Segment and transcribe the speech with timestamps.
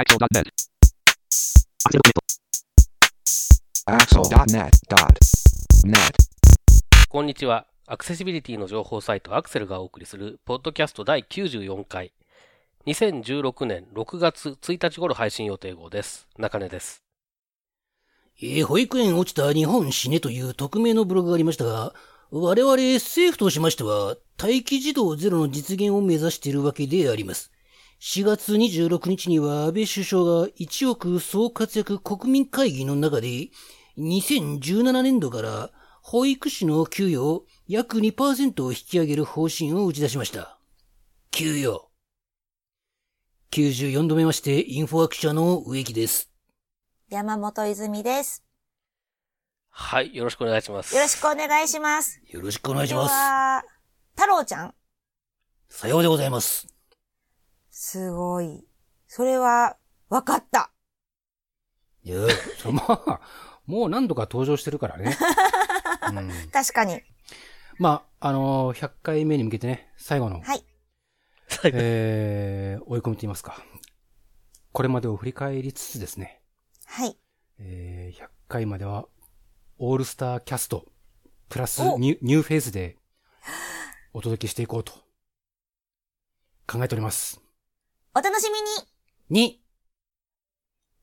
[0.00, 0.48] Axel.net.
[3.84, 4.74] Axel.net.net.
[7.10, 7.66] こんにちは。
[7.86, 12.14] アクセシビリティの情報サイトアクセルがお送りするポッドキャスト第94回。
[12.86, 16.26] 2016年6月1日頃配信予定号です。
[16.38, 17.02] 中根です。
[18.40, 21.92] えー保育園落ちた日本死ねという匿名のブログがありましたが、
[22.30, 27.52] 我々政府としましては、待機児童ゼロの実現を目指しているわけであります。
[28.00, 33.28] 4月26日には安倍首相が1億総活躍国民会議の中で、
[33.98, 40.58] 2017年度から保育士の給与を約2%を引き上げる方針を打ち出しました。
[41.30, 41.90] 給与。
[43.50, 46.30] 94度目まして、インフォアクションの植木です。
[47.10, 48.42] 山本泉です。
[49.68, 50.16] はい。
[50.16, 50.94] よろしくお願いします。
[50.94, 52.18] よろしくお願いします。
[52.26, 53.12] よろしくお願いしでます。
[53.12, 53.62] は、
[54.16, 54.74] 太郎ちゃん
[55.68, 56.79] さようでございます。
[57.82, 58.62] すごい。
[59.06, 59.78] それは、
[60.10, 60.70] わかった。
[62.02, 62.18] いや、
[62.58, 63.20] そまあ、
[63.64, 65.16] もう何度か登場してるからね。
[66.12, 67.02] うん、確かに。
[67.78, 70.66] まあ、あのー100回目に向けてね、最後の、はい。
[71.72, 73.64] えー、追い込みと言いますか。
[74.72, 76.42] これまでを振り返りつつですね、
[76.84, 77.18] はい。
[77.60, 79.08] えー、100回までは、
[79.78, 80.84] オールスターキャスト、
[81.48, 82.98] プラスおニュニューフェーズで、
[84.12, 84.92] お届けしていこうと、
[86.66, 87.40] 考えております。
[88.12, 88.50] お楽し
[89.30, 89.62] みにに、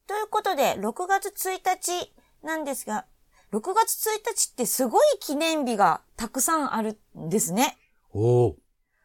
[0.08, 3.06] ということで、6月1日なんですが、
[3.54, 7.78] 6月1日ってすごい記念日がたくさんあるんですね。
[8.12, 8.56] おー、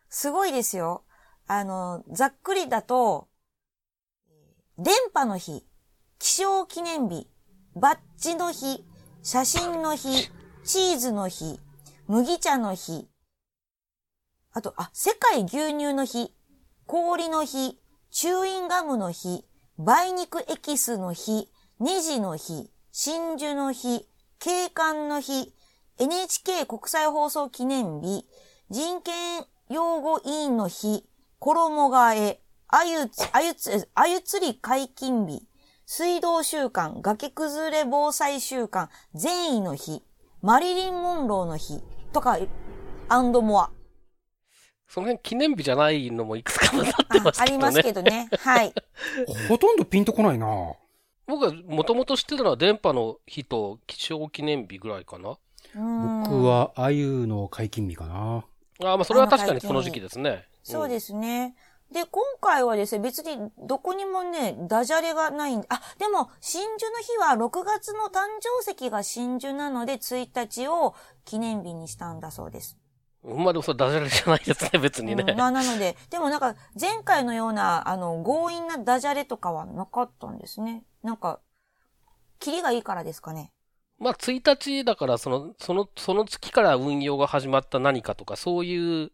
[0.09, 1.05] すごいですよ。
[1.47, 3.29] あの、ざっくりだと、
[4.79, 5.65] 電波の日、
[6.19, 7.29] 気象記念日、
[7.77, 8.85] バッジの日、
[9.23, 10.29] 写真の日、
[10.65, 11.61] チーズの日、
[12.09, 13.09] 麦茶の日、
[14.51, 16.35] あと、あ、世界牛乳の日、
[16.87, 17.82] 氷の日、
[18.15, 19.43] チューインガムの日、
[19.79, 21.49] 梅肉エキスの日、
[21.81, 24.07] ネジの日、真珠の日、
[24.39, 25.55] 景観の日、
[25.99, 28.27] NHK 国際放送記念日、
[28.69, 31.07] 人権擁護委員の日、
[31.39, 35.49] 衣替え、あゆつ、あゆつ、あゆ釣り解禁日、
[35.87, 40.03] 水道週間、崖崩れ防災週間、善意の日、
[40.43, 41.81] マリリン・モンローの日、
[42.13, 42.37] とか、
[43.09, 43.71] アンドモア。
[44.93, 47.47] その辺記念日じゃないのもいくつか混ざってあますけどね。
[47.47, 48.29] ありますけどね。
[48.39, 48.75] はい。
[49.49, 50.47] ほとんどピンとこないな
[51.27, 55.39] 僕はもともと知ってたのは電波の日と気象記念日ぐらいかな。
[55.75, 56.45] 僕僕。
[56.45, 58.45] は、あゆの解禁日かな
[58.87, 60.47] ああ、まあそれは確かにその時期ですね。
[60.63, 61.57] そうですね。
[61.91, 70.95] で、今回はですね、別にどこにもね、ダジャレがないんあ、でも、真珠の日は6月の誕生石が真珠なので、1日を
[71.25, 72.77] 記念日にしたんだそうです。
[73.25, 73.45] うん。
[73.45, 75.25] まあでもそれダジャレじゃないですね、別にね。
[75.29, 80.85] うんまあ、なので、でもなんか、前回のような、あの、強引なダジャレとかはなかったんですね。
[81.03, 81.41] なんか、
[82.39, 83.53] キリがいいからですかね。
[83.99, 89.13] まあ、1日だから、その、その、その月から運用が始まった何かとか、そういう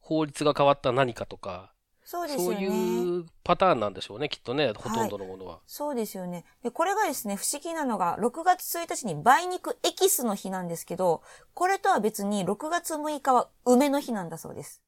[0.00, 1.73] 法律が変わった何かとか、
[2.04, 2.64] そうそうですよね。
[2.64, 5.60] いうパターンなんでしょうね、きっとね、ほとんどのものは。
[5.66, 6.44] そうですよね。
[6.62, 11.22] で、これがですね、不思議なのが、6月1日に梅肉エキスの日なんですけど、
[11.54, 14.82] これとは別に6月6日は梅の日なんだそうです。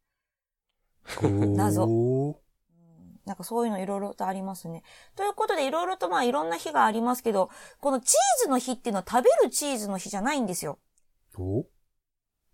[1.22, 1.86] 謎
[3.24, 4.82] なんかそういうのいろいろとありますね。
[5.16, 7.50] ということでいろいろとまあいろんな日がありますけど、
[7.80, 10.78] このチーズの日っていうのは食べるチーズの日じゃないんですよ。
[11.36, 11.64] お？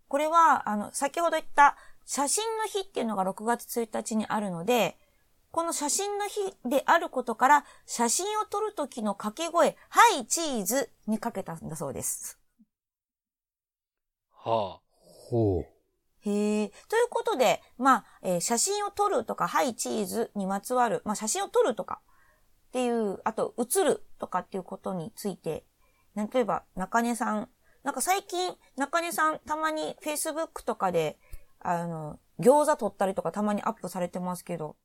[0.07, 1.75] これは、あの、先ほど言った
[2.05, 4.97] 写真の日っていうのが6月1日にあるので、
[5.51, 12.39] この写真の日であることから、写真を撮る時の掛け声、はい、チーズにかけたんだそうです。
[14.31, 14.79] は
[15.29, 15.73] ほう。
[16.29, 16.69] へえ。
[16.89, 22.01] ということで、まあ、えー写真を撮るとか、はい、チーズにまつわる、まあ、写真を撮るとか
[22.69, 25.65] っていう、あと、写るとかっていうことについて、
[26.15, 27.49] 例えば、中根さん、
[27.83, 31.19] なんか最近、中根さん、たまに Facebook とかで、
[31.63, 34.75] あの、餃子撮ったりとかたまにアップされてますけど、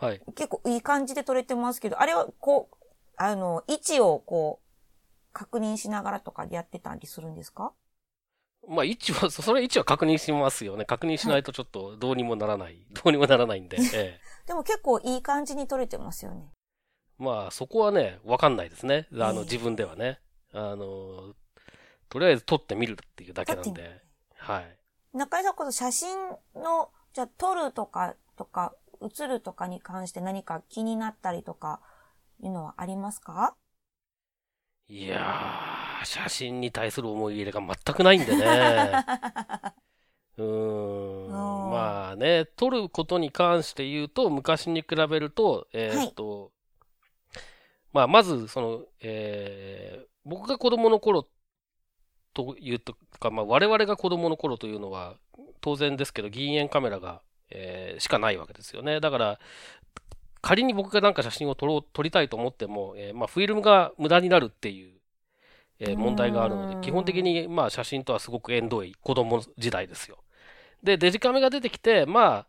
[0.00, 0.06] あ。
[0.06, 0.22] はい。
[0.34, 2.76] 結構いい感じで撮れてますけど、あれはこう、
[3.16, 4.68] あの、位置をこう、
[5.32, 7.72] 確認しながらとかでやってたりするんですか？
[8.68, 10.84] まあ、位置は、そそれ位置は確認しますよね。
[10.84, 12.86] 確認しないとちょっとどうにもならない。
[12.92, 13.76] どうにもならないんで。
[13.94, 16.52] ええでも結構いい感じに撮れてますよね。
[17.18, 19.08] まあ、そこはね、わかんないですね。
[19.12, 20.20] あの、ええ自分ではね。
[20.52, 21.34] あの、
[22.08, 24.00] とりあえず撮ってみるっていうだけなんで。
[24.36, 24.78] はい。
[25.14, 26.16] 中井さん、この写真
[26.54, 31.80] の、じゃあ撮るとか、とか、写るとかに関して何か気になったりとか、
[32.42, 33.54] いうのはありますか？
[34.88, 39.04] いやー、写真に対する思い入れが全くないんでね。
[40.38, 41.70] うーん。
[41.70, 46.52] まあね、撮ることに関して言うと、昔に比べると、えーっと、
[47.92, 51.28] まあ、まず、その、えー、僕が子供の頃
[52.34, 55.16] というとか、まあ、我々が子供の頃というのは、
[55.60, 59.00] 当然ですけど、銀塩カメラが、えー、しかないわけですよね。
[59.00, 59.38] だから、
[60.40, 64.92] 仮に僕がなんか写真を撮ろう、撮りたいと思っても、えー、まあ、フィルムが無駄になるっていう、
[65.78, 70.18] えー、問題があるので、基本的に、まあ、写真とはすごく縁遠い子供時代ですよ。
[70.82, 72.46] で、デジカメが出てきて、ま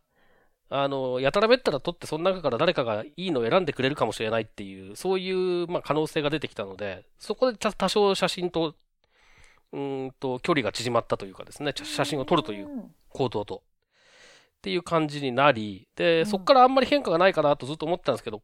[0.70, 8.74] あ、あの、やたらめったら撮ってその中から誰かがいいのを選んでくれるかもしれないっていう、そういう、まあ、可能性が出てきたので、そこで多少写真と、
[9.74, 12.68] うんと、距離が縮まったというかですね、写真を撮るという
[13.08, 13.64] 行動と。
[14.58, 18.42] っていう感じになり、で、そこからあんまり変化がないかなとずっと思ってたんですけど、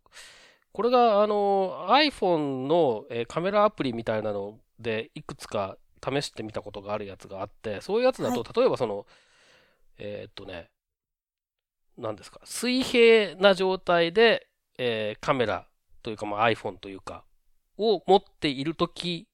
[0.73, 9.07] これが、あの、iPhone の、えカメラアプリみたいなので、いくつか試してみたことがあるやつがあって、そういうやつだと、例えばその、
[9.99, 10.69] えー、っとね、
[11.97, 14.49] 何ですか、水平な状態で、
[14.79, 15.69] えー、カメラ
[16.03, 17.25] というか、まあ、iPhone というか、
[17.79, 19.27] を持っているとき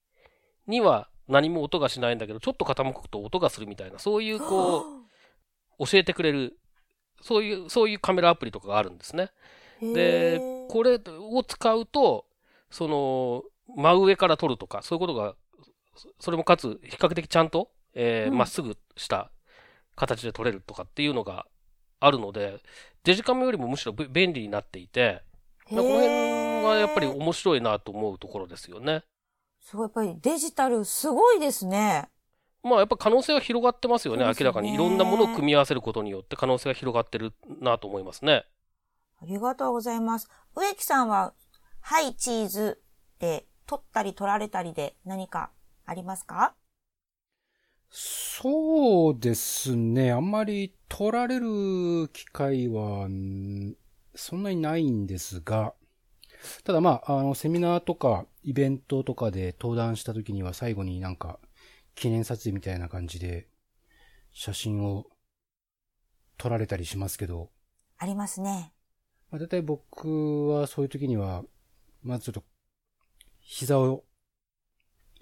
[0.66, 4.84] には何も音がしないんだけど、ちょっと傾くと音がするみたいな、そういうこ
[5.78, 6.58] う、教えてくれる、
[7.20, 9.30] そういう、そういうカメラアプリとかがあるんですね。
[9.80, 10.38] で、
[10.70, 12.26] これを使うと、
[12.70, 13.42] その、
[13.76, 15.34] 真上から撮るとか、そういうことが、
[16.20, 19.30] それもかつ、比較的ちゃんと、えー、ま、っすぐした
[19.94, 21.46] 形で撮れるとかっていうのが
[22.00, 22.60] あるので、
[23.04, 25.22] デジカメよりもむしろ便利になっていて、
[25.68, 26.06] この辺
[26.64, 29.02] はやっぱり面白いなと思うところですよね。
[29.68, 32.08] すごい、やっぱりデジタルすごいですね。
[32.62, 34.22] まあやっぱ可能性は広がってますよね。
[34.22, 38.44] よね明らかにいろんなものを組み合わせることによって可能性が広がってるなと思いますね。
[39.20, 40.28] ありがとうございます。
[40.54, 41.34] 植木さんは、
[41.80, 42.80] はい、チーズ
[43.18, 45.50] で撮ったり撮られたりで何か
[45.84, 46.54] ありますか？
[47.90, 50.12] そうですね。
[50.12, 53.08] あんまり取られる機会は、
[54.14, 55.74] そんなにないんですが、
[56.64, 61.38] ただまあ、あの、セミナーとかイベントとかで登壇した時には最後になんか
[61.94, 63.48] 記念撮影みたいな感じで
[64.32, 65.06] 写真を
[66.38, 67.50] 撮られたりしますけど。
[67.98, 68.72] ありますね。
[69.30, 71.42] まあ、だいたい僕はそういう時には、
[72.02, 72.44] まずちょっと
[73.40, 74.04] 膝を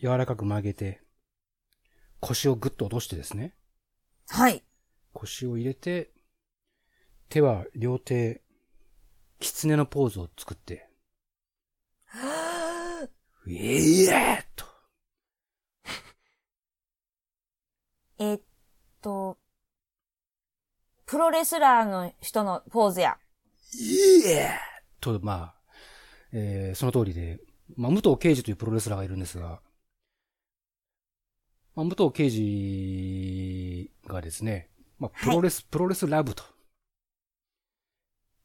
[0.00, 1.00] 柔らかく曲げて、
[2.20, 3.54] 腰をぐっと落としてですね。
[4.28, 4.64] はい。
[5.12, 6.10] 腰を入れて、
[7.28, 8.42] 手は両手、
[9.38, 10.88] 狐のポーズを作って、
[13.46, 14.64] ええと。
[18.18, 18.40] えっ
[19.02, 19.36] と、
[21.06, 23.18] プロレスラーの人のポーズや。
[23.72, 24.50] いえ
[25.00, 25.54] と、まあ、
[26.32, 27.40] えー、その通りで、
[27.76, 29.60] まあ、武藤敬司というプロレスラーがいるんですが、
[31.74, 34.70] まあ、武藤刑事がですね、
[35.00, 36.44] まあ、プロレス、はい、プロレスラブと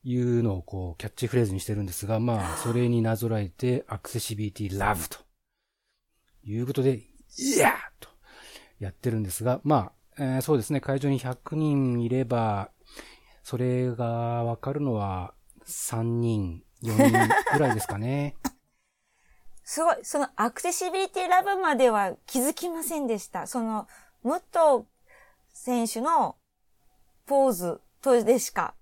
[0.04, 5.18] いうのをこう、キャッチフレーズにしてるんですが、まあ、それになぞらえて、アクセシビリティラブと
[6.44, 7.00] いうことで、
[7.38, 8.10] いやーと
[8.80, 12.72] やってるんですが、まあ、えー、そうですね、会場に100人いれば、
[13.44, 14.06] それが
[14.44, 15.34] わかるのは
[15.66, 18.36] 3人、4人ぐらいですかね。
[19.64, 23.48] すごい、そのアクセシビリティラブまでは気づきませんでした。
[23.48, 23.88] その、
[24.24, 24.88] 武藤
[25.54, 26.38] 選手の
[27.26, 28.74] ポーズとでしか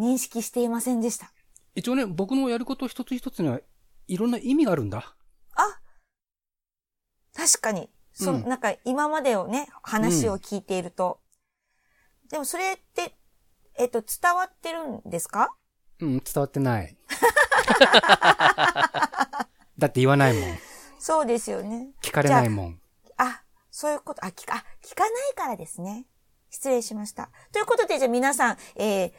[0.00, 1.32] 認識していませんでした。
[1.74, 3.60] 一応ね、僕のやること一つ一つには
[4.06, 5.14] いろんな意味があるんだ。
[5.54, 5.80] あ
[7.34, 7.90] 確かに。
[8.12, 11.20] そ、うん、なんか今までをね、話を聞いていると。
[12.24, 13.16] うん、でもそれって、
[13.78, 15.54] えっと、伝わってるんですか？
[16.00, 16.96] うん、伝わってない。
[19.78, 20.58] だって言わないもん。
[20.98, 21.92] そうですよね。
[22.02, 22.80] 聞かれないもん。
[23.16, 26.06] あ、そういうこと、あ、聞か、あ、聞かないからですね。
[26.50, 27.30] 失礼しました。
[27.52, 29.12] ということで、じゃあ皆さん、えー、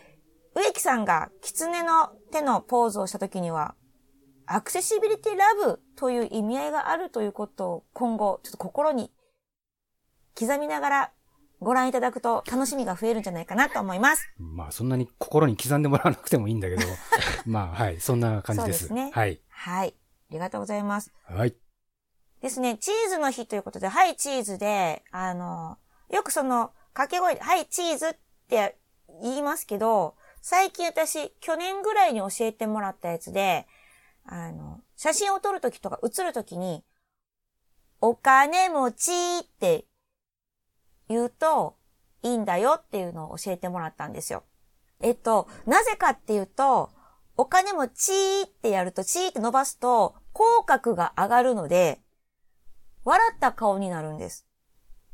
[0.56, 3.76] 植木さんが狐の手のポーズをしたときには、
[4.46, 9.12] アクセシビリティラブという意味合いがあるということを今後、ちょっと心に
[10.38, 11.12] 刻みながら
[11.60, 14.30] ご覧いただくと楽しみが増えるんじゃないかなと思います。
[14.40, 16.82] まあそんなに心に刻んでもらわなくてもいいんだけど、
[17.46, 18.88] まあはい、そんな感じです。
[18.88, 19.12] そうですね。
[19.14, 19.42] はい。
[19.48, 19.96] はい。
[20.32, 21.14] ありがとうございます。
[21.24, 21.56] はい。
[22.42, 25.78] ですね、チーズの日ということで、はい、チーズで、あの、
[26.10, 28.14] よくその、掛け声で、はい、チーズっ
[28.50, 28.80] て
[29.22, 33.68] 言いますけど、最近私、去年ぐらいに教えてもらったやつで、
[34.26, 36.84] あの、写真を撮るときとか写るときに、
[38.02, 39.12] お金持ち
[39.44, 39.86] って
[41.08, 41.78] 言うと
[42.24, 44.44] いいんだよっていうのを教えてもらったんですよ。
[45.00, 46.90] えっと、なぜかっていうと、
[47.38, 52.02] お金もチーってやると、チーって伸ばすと、口角が上がるので、
[53.04, 54.48] 笑った顔になるんです。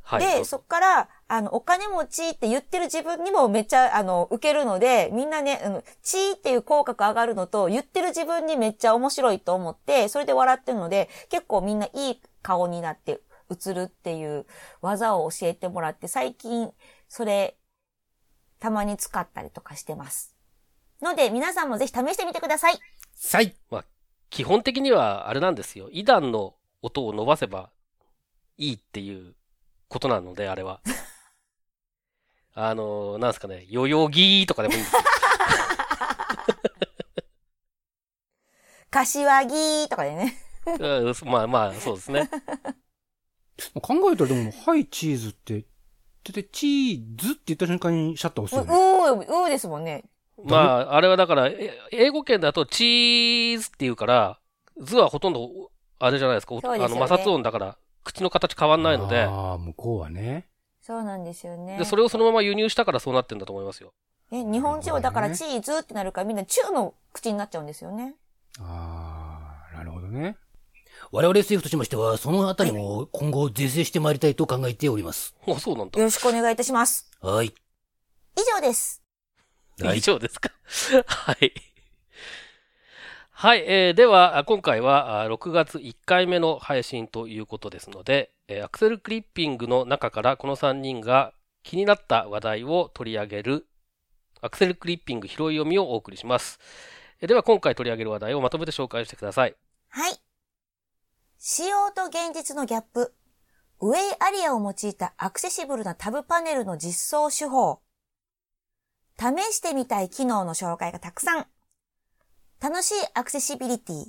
[0.01, 0.21] はい。
[0.21, 13.19] で、そっから、あの、お金持ちって言ってる自分にもめっちゃ、あの、受けるので、みんなね、あの、チーっていう口角上がるのと、言ってる自分にめっちゃ面白いと思って、それで笑ってるので、結構みんないい顔になって
[13.49, 14.45] 映るっていう
[14.81, 16.71] 技を教えてもらって、最近、
[17.09, 17.57] それ、
[18.59, 20.33] たまに使ったりとかしてます。
[21.01, 22.79] ので、皆さんもぜひ試してみてください。
[23.33, 23.53] はい。
[23.69, 23.85] まあ、
[24.29, 25.89] 基本的にはあれなんですよ。
[25.91, 27.69] イダンの音を伸ばせば
[28.57, 29.35] いいっていう
[29.89, 30.81] ことなので、あれは。
[32.59, 35.01] あの、なんですかね、代々木とかでもいいんですよ。
[38.89, 40.33] 柏木とかでね。
[41.23, 42.27] まあまあ、そうですね。
[43.79, 45.65] 考えたらでも、はい、チーズって、
[46.31, 48.75] で、チーズって言った瞬間にシャッター押すよね。
[49.13, 50.05] う、う、うですもんね。
[50.43, 51.51] まあ、あれはだから、
[51.91, 54.39] 英語圏だとチーズって言うから、
[54.81, 55.47] 図はほとんど、
[55.99, 56.59] あれじゃないですか。
[56.59, 59.21] すね、あの、摩擦音だから、口の形変わんないので。
[59.21, 60.49] ああ、向こうはね。
[60.87, 61.77] そうなんですよね。
[61.77, 63.93] で、それをそのまま輸入したからそうなってんだと思いますよ。
[64.31, 68.15] え、日本人はだからチーズってなるからみんなチューの口になっちゃうんですよね。
[68.61, 70.37] ああ、なるほどね。
[71.11, 75.35] 我々政府としましては、そのあたりも今後是正してまいりたいと考えております。
[75.45, 75.99] あ、そうなんだ。
[75.99, 77.11] よろしくお願いいたします。
[77.19, 77.47] はい。
[77.47, 77.51] 以
[78.55, 79.03] 上です。
[79.93, 80.51] 以上ですか？
[81.05, 81.51] はい。
[83.31, 93.67] はい、えー、では、今回は6月1回目の配信ということですので、え、アクセルクリッピングの中からこの3人が気になった話題を取り上げる
[94.41, 96.59] アクセルクリッピング拾い読みをお送りします。
[97.19, 99.55] では、今回取り上げる話題をまとめて紹介してください。
[99.89, 100.21] はい。
[101.39, 103.13] 仕様と現実のギャップ。
[103.79, 107.81] ウェイアリアを用いたアクセシブルなタブパネルの実装手法。
[109.19, 111.47] 試してみたい機能の紹介がたくさん。
[112.61, 114.05] 楽しいアクセシビリティ、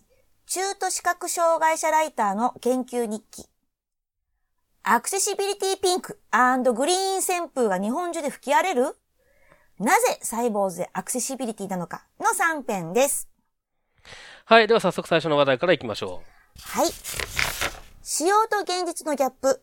[0.47, 3.49] 中途視覚障害者ライターの研究日記。
[4.82, 6.18] アクセシビリティピンク
[6.75, 8.97] グリーン旋風が日本中で吹き荒れる？
[9.78, 13.28] なぜサイボーズでアクセシビリティなのかの3編です。
[14.44, 14.66] はい。
[14.66, 16.61] では早速最初の話題からいきましょう。
[16.61, 16.88] はい。
[18.02, 19.62] 仕様と現実のギャップ。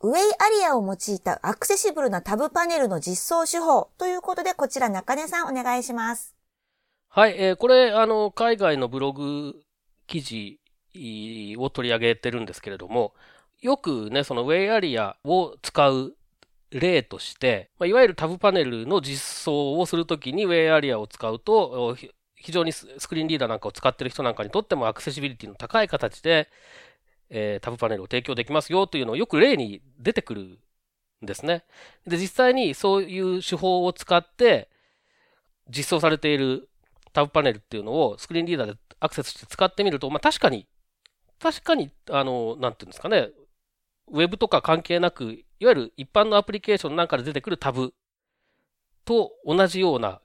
[0.00, 6.34] ウェイアリアを用いたアクセシブルなタブパネルの実装手法ということで、こちら中根さんお願いします。
[7.08, 9.54] はい、えー、これ、あの、海外のブログ
[10.06, 10.60] 記事
[11.58, 13.12] を取り上げてるんですけれども、
[13.62, 16.14] よくね、そのウェイアリアを使う
[16.70, 21.96] 例として、まあ、いわゆるタブパネルの実装をするときにウェイアリアを使うと、
[22.34, 26.48] 非常にスクリーンリーダーなんかを使っている人なんかにとってもアクセシビリティの高い形で、
[27.30, 30.58] えー、タブパネルを提供できますよというのをよく例に出てくるん
[31.22, 31.62] ですね。
[32.04, 34.68] で、実際にそういう手法を使って
[35.68, 36.68] 実装されている
[37.12, 40.66] タブパネルっていうのをスクリーンリーダーでアクセスして使ってみると、まあ確かに、
[41.38, 43.30] 確かに、あの、なんていうんですかね、
[44.12, 47.94] ウェブとか関係なく、いわゆる一般のアプリケーションなんかで出てくるタブ
[49.04, 50.20] と同じような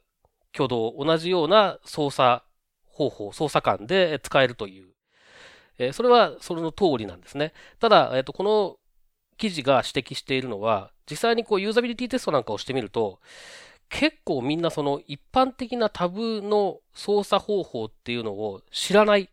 [0.53, 2.43] 挙動、同じような操作
[2.85, 4.89] 方法、操作感で使えるという。
[5.79, 7.53] えー、それはその通りなんですね。
[7.79, 8.77] ただ、えっ、と、この
[9.37, 13.19] 記事が指摘しているのは、実際にこうユーザビリティテストなんかをしてみると、
[13.89, 19.29] 結構みんなその一般的なタブの操作方法っていうのを知らない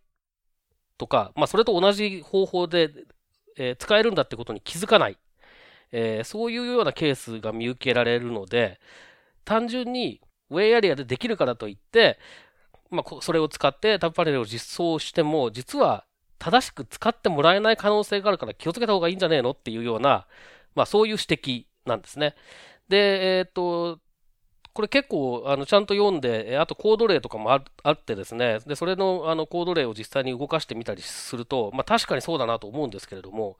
[0.99, 2.91] とか、まあそれと同じ方法で、
[3.57, 5.19] え、使えるんだってことに気づかない、
[5.93, 8.81] え、そういうようなケースが見受けられるので、
[9.45, 10.21] 単純に
[10.51, 12.19] ウェイアリアでできるからといって、
[12.91, 16.07] まあそれを使ってタブパネルを実装しても、実は
[16.39, 20.27] 正しく使ってもらえない可能性があるから気をつけた方がいいんじゃねえのっていうような、
[20.75, 22.35] まあそういう指摘なんですね。
[22.89, 24.01] で、えっ、と、
[24.75, 33.57] これ結構、あの、ちゃんと読んで、あとコード例とかもあってですね、で、それの、あの、コード例を実際に動かしてみたりすると、まあ、確かにそうだなと思うんですけれども、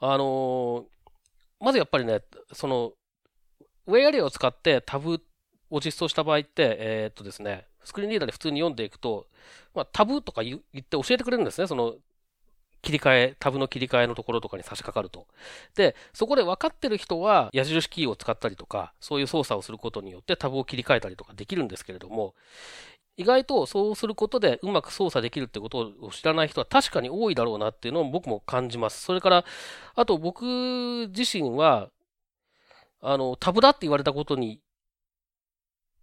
[0.00, 0.84] あの
[1.60, 2.20] まずやっぱりね、
[2.52, 2.92] その、
[3.86, 5.20] ウェイアリアを使ってタブ
[5.70, 9.26] を実装した場合って、えー、っとですね、スクリーンリーダーで普通に読んでいくと、
[9.74, 11.66] まあ、タブとか言って教えてくれるんですね。
[11.66, 11.94] その、
[12.84, 15.26] 切り替え、タブの切り替えのところとかに差し掛かると。
[15.74, 22.34] で、そこで分かってる人は矢印キーを使ったりとか、そういう操作をすることによってタブを切り替えたりとかできるんですけれども、
[23.16, 29.02] 意外とそうすることでうまく操作できるってことを知らない人は確かに多いだろうなっていうのを僕も感じます。
[29.02, 29.44] それから、
[29.94, 31.90] あと僕自身は、
[33.00, 34.60] あの、タブだって言われたことに、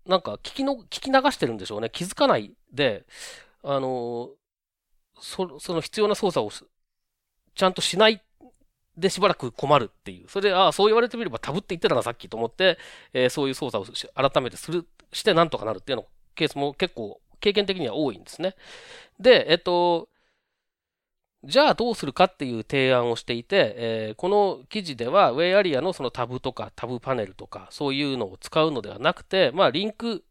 [0.05, 1.89] なんか聞きの、聞き流してるんでしょうね。
[1.89, 3.05] 気づかないで、
[3.63, 4.29] あの、
[5.21, 8.21] そその必要な操作をちゃんとしない
[8.97, 10.29] でしばらく困るっていう。
[10.29, 12.77] それで、ああ、そう言われてみればタブって言ってたな、さっきと思って、
[13.13, 13.85] えー、そういう操作を
[14.29, 18.55] 改めてする、してなんとかなるっていうのケースも結構経験的には多いんですね。
[19.19, 20.09] で、えっと、
[21.43, 30.23] じゃあどうするかっていう提案をしていて、えーこの記事では、ウェイアリアのそのタブとかタブパネルとか、そういうのを使うのではなくて、まあ、リンク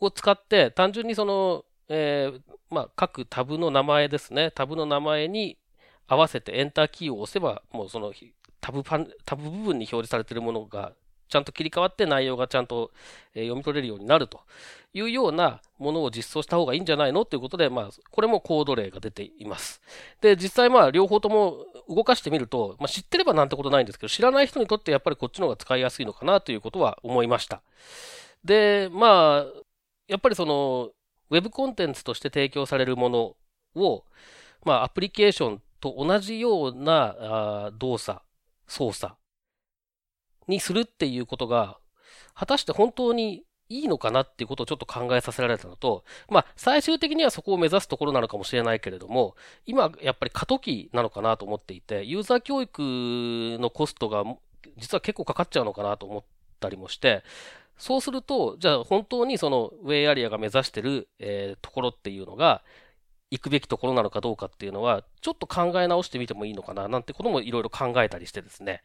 [0.00, 5.58] を使って、単純にその、えーまあ、各タブの名前ですね、タブの名前に
[6.06, 8.12] 合わせてエンターキーを押せば、もうその
[8.60, 10.92] タブパン、タブ部分に表示されているものが、
[11.28, 12.90] ちゃんと切り替わって内容がちゃんと、
[13.34, 14.40] 読み取れるようになると
[14.92, 19.80] いうようなものを実装した方がいいんじゃないのということで、まあ、これもコード例が出ています。
[20.20, 27.62] で、実際まあ、両方とも動かしてみると、まあ、知ってればなんてことないんですけど、知らない人にとってやっぱりこっちの方が使いやすいのかなということは思いました。
[28.44, 29.62] で、まあ、
[30.08, 30.90] やっぱりその、
[31.32, 33.36] ウェブコンテンツとして提供されるもの
[33.74, 34.04] を、
[34.64, 38.20] まあ、アプリケーションと同じような動作、
[38.68, 39.14] 操作
[40.46, 41.78] にするっていうことが、
[42.34, 49.34] 果たして本当にいいのかなっていうことをちょっと考えさせられたのと、まあ、最終的にはそこを目指すところなのかもしれないけれども、
[49.64, 54.24] 今、やっぱり過渡期なのかなと思っていて、ユーザー教育のコストが
[54.76, 56.24] 実は結構かかっちゃうのかなと思っ
[56.60, 57.24] たりもして、
[57.76, 62.62] そうすると、じゃあ本当にそのウェイアリアが目指してる、えーところっていうのが、
[63.30, 68.82] 行くべきところなのかどうかっていうのは、ちょっと考え直してみてもいいのかな、なんてこともいろいろ考えたりしてですね。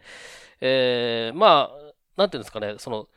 [0.62, 3.08] えーまあ、なんていうんですかね、その、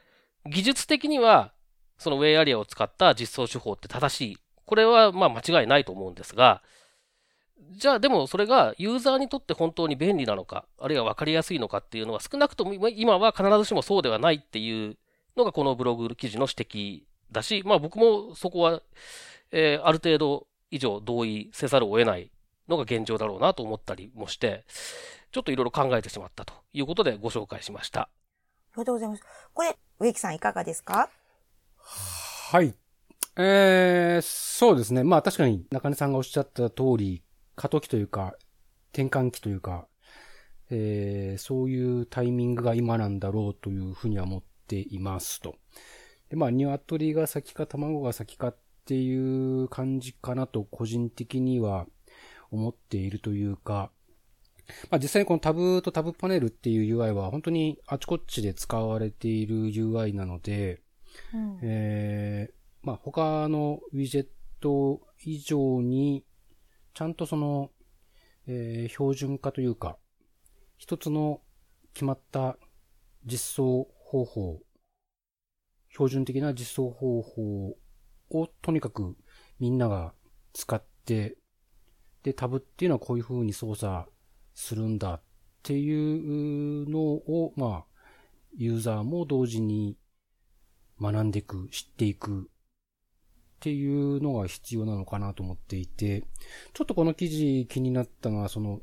[0.45, 1.53] 技術的には、
[1.99, 4.39] そのウェイアリアを使った実装手法って正しい。
[4.65, 6.63] これはまあ間違いないと思うんですが、
[7.73, 14.97] じゃあでもそれがユーザーにとって本当に便利なのか、あるいは分かりやすいのかっていうのは少なくとも今は必ずしもそうではないっていう
[15.37, 18.83] のがこのブログ記事の指摘だし、まあ僕もそこは、
[19.53, 22.31] えーある程度以上同意せざるを得ない
[22.69, 24.65] のが現状だろうなと思ったりもして、
[25.33, 28.03] ちょっといろいろ考えてしまったということでご紹介しました。
[28.03, 28.09] あ
[28.77, 29.23] りがとうございます。
[29.53, 31.11] これ、植木さんいかがですか？
[31.79, 32.75] はい。
[33.37, 35.03] えー、そうですね。
[35.03, 37.23] まあ確かに中根さんがおっしゃった通り、
[37.57, 38.35] 過渡期というか、
[38.93, 39.87] 転換期というか、
[40.71, 45.57] えー、そういうタイミングが今なんだろうというふうには思っていますと。
[46.29, 48.57] で、まあ、鶏が先か卵が先かっ
[48.87, 51.87] ていう感じかなと個人的には
[52.53, 53.91] 思っているというか、
[54.91, 60.83] まあ実際にこのタブとタブパネルっていう UI は本当にあちこちで使われている UI なので、
[61.35, 61.59] うん。
[61.63, 64.27] えーまあ他のウィジェッ
[64.61, 66.25] ト以上に、
[66.95, 67.71] ちゃんとその、
[68.47, 69.99] えー標準化というか、
[70.79, 71.43] 一つの
[71.93, 72.57] 決まった
[73.27, 74.59] 実装方法、
[75.91, 77.77] 標準的な実装方法
[78.31, 79.17] をとにかく
[79.61, 80.15] みんなが
[80.53, 81.37] 使って、
[82.25, 84.11] で、タブっていうのはこういう風に操作
[84.53, 85.23] するんだっ
[85.63, 87.85] ていうのを、まあ、
[88.57, 89.97] ユーザーも同時に
[91.01, 92.43] 学んでいく、知っていくっ
[93.61, 96.25] ていうのが必要なのかなと思っていて、
[96.73, 98.81] ちょっとこの記事気になったのは、その、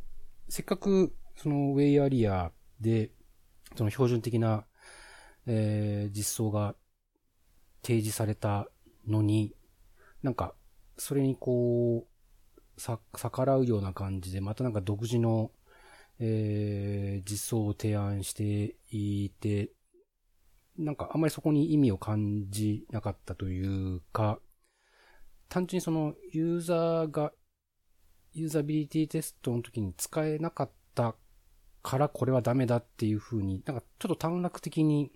[0.48, 3.12] せっかくそのウェイアリアで、
[3.76, 4.66] その標準的な、
[5.48, 6.76] えー実装が
[7.84, 8.68] 提示された
[9.08, 9.56] のに、
[10.24, 10.56] なんか、
[10.98, 12.08] それにこ
[12.78, 15.52] う、さ、逆らうような感じで、またなんか独自の、
[16.20, 19.72] えー実装を提案していて、
[20.78, 24.40] なんかあんまりそこに意味を感じなかったというか、
[25.50, 27.32] 単純にそのユーザーが、
[28.34, 31.16] ユーザビリティテストの時に使えなかった
[31.84, 35.12] からこれはダメだっていう風に、なんかちょっと短絡的に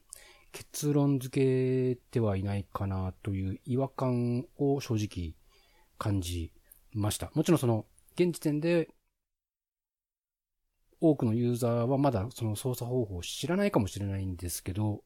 [0.52, 5.36] 結論付けてはいないかなという違和感を正直
[5.98, 6.52] 感じ
[6.94, 7.32] ました。
[7.34, 7.86] もちろんその、
[8.16, 8.90] 現時点で
[11.00, 15.04] 多くのユーザーはまだその操作方法を知らないかもしれないんですけど、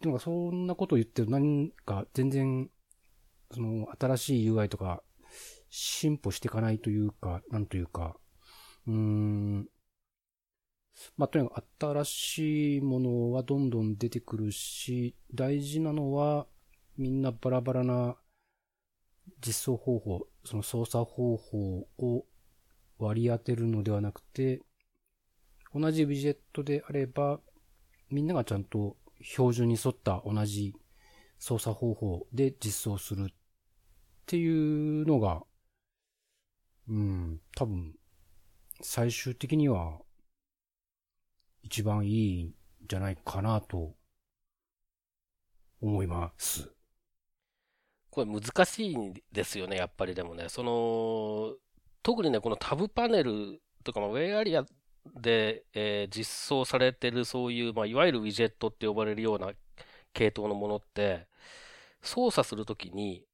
[0.00, 2.68] でもそんなことを言ってる何か全然、
[3.52, 5.02] その新しい UI とか
[5.70, 8.16] 進歩していかないというか、なんというか、
[8.86, 9.68] うーん、
[11.16, 16.46] まあ、とにかく新しいものはどんどん出てくるし、大事なのは
[16.96, 18.16] みんなバラバラな
[19.44, 22.24] 実装方法、その操作方法を
[22.98, 24.62] 割り当てるのではなくて、
[25.74, 27.40] 同じウィジェットであれば、
[28.10, 30.74] みんながちゃんと標準に沿った同じ
[31.38, 33.34] 操作方法で実装するっ
[34.26, 35.42] ていうのが、
[36.88, 37.94] うん、多分、
[38.80, 39.98] 最終的には、
[41.64, 42.54] 一番いいん
[42.86, 43.94] じゃないかなと、
[45.84, 46.70] 思います。
[48.10, 50.48] これ難しいんですよね、やっぱりでもね。
[50.48, 51.56] その、
[52.02, 54.64] 特にね、このタブパネルとか、まウェイアリア
[55.20, 59.52] で、えー実装されてるそういう、まあ、いわゆるウィジェットって呼ばれるような
[60.12, 61.28] 系統のものって、
[62.02, 63.24] 操作するときに、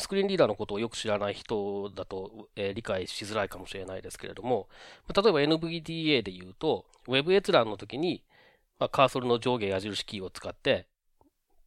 [0.00, 4.68] スクリーンリーダーのことをよく知らない人だと、えー理解しづらいかもしれないですけれども、
[5.08, 8.22] ま例えば NVDA で言うと、Web 閲覧の時に、
[8.78, 10.86] まあ、カーソルの上下矢印キーを使って、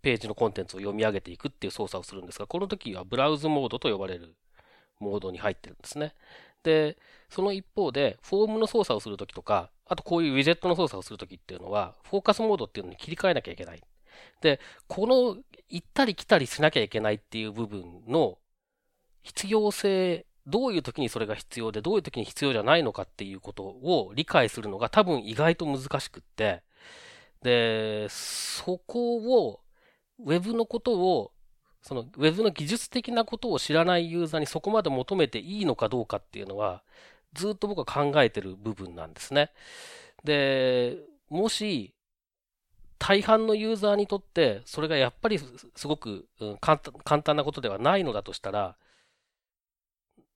[0.01, 4.35] ページのコンテンツを読み上げていくっていう操作をするんですが、この時はブラウズモードと呼ばれる
[4.99, 6.13] モードに入ってるんですね。
[6.63, 6.97] で、
[7.29, 13.81] その一方で、フォームの操作をするときとか、あとこういうウィジェットの操作をするときっていうのは、フォーカスモードっていうのに切り替えなきゃいけない。
[14.41, 15.37] で、この
[15.69, 18.37] 行ったり来たりしなきゃいけないっていう部分の
[19.23, 26.63] 必要性、どういう時にそれが必要で、どういう時に必要じゃないのかっていうことを理解するのが多分意外と難しくって、
[27.43, 29.61] で、そこを、
[30.19, 31.31] ウェブのことを、
[31.81, 36.83] そのウェブの技術的なことを知らないユーザーにそこまで求めていいのかどうかっていうのは、
[37.33, 39.51] ずっと僕は考えてる部分なんですね。
[40.23, 40.97] で、
[41.29, 41.93] もし、
[42.99, 46.77] 大半のユーザーにとって、それがやっぱりすごく、うん簡
[47.23, 48.77] 単なことではないのだとしたら、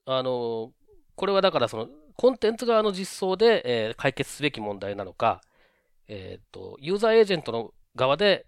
[0.06, 0.72] あの、
[1.16, 5.42] これはだからその、コンテンツ側の実装で、えー解決すべき問題なのか、
[6.08, 8.46] えっと、ユーザーエージェントの側で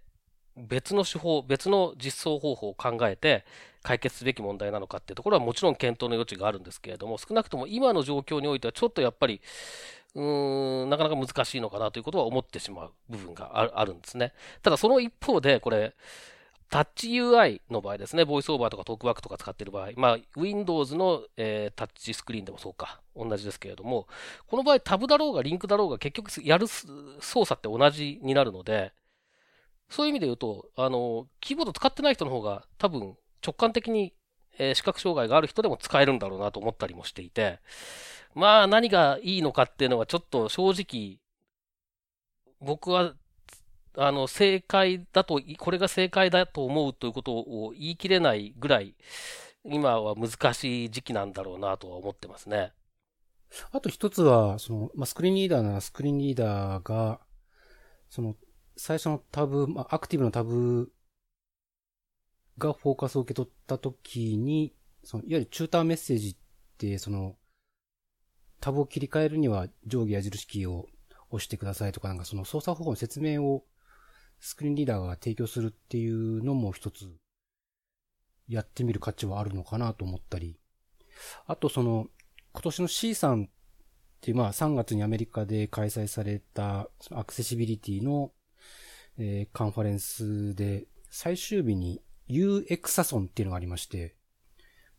[0.58, 3.46] 別の手法、別の実装方法を考えて
[3.84, 9.42] 解決すべき問題なのかっていうところはもちろん検討の余地があるんですけれども、少なくとも今の状況においてはちょっとやっぱり、
[10.16, 14.34] うーん、なかなか難しいのかなということは思ってしまう部分があるんですね。
[14.62, 15.94] ただその一方で、これ、
[16.70, 24.08] タッチ UI の場合ですね、ボイスオーバーとかトークバックとか使っている場合、まあ、Windows の、えータッチスクリーンでもそうか、同じですけれども、
[24.48, 28.94] この場合タブだろうがリンクだろうが結局やる操作って同じになるので、
[29.90, 34.14] そういう意味で言うと、あの、キーボード使ってない人の方が多分直感的に、
[34.58, 37.60] えー視覚障害がある人でも使えるんだろうなと思ったりもしていて、
[38.36, 41.20] まあ何がいいのかっていうのはちょっと正直、
[42.60, 43.14] 僕は、
[43.98, 48.96] あの、正解だと、これが正解だと思うということを言い切れないぐらい、
[49.64, 52.74] 今は難しい時期なんだろうなとは思ってますね。
[53.72, 57.22] あと一つは、その、まあ、スクリーンリーダーならスクリーンリーダーが、
[58.10, 58.36] その、
[58.76, 60.92] 最初のタブ、まあ、アクティブのタブ
[62.58, 66.36] がフォーカスを受け取ったときに、その、いわゆるチューターメッセージっ
[66.78, 67.38] て、その、
[68.60, 70.88] タブを切り替えるには上下矢印キーを
[71.30, 73.66] 押してくださいとか、なんかその操作方法の説明を
[74.40, 77.10] スクリーンリーダーが提供するっていうのも一つ
[78.48, 80.60] やってみる価値はあるのかなと思ったり、
[81.48, 82.08] あとその、
[82.54, 83.48] 今年の C さんっ
[84.22, 88.32] ていう、まあ3月にアメリカで開催されたアクセシビリティの、
[89.18, 94.16] えーカンファレンスで最終日に UX サソンっていうのがありまして、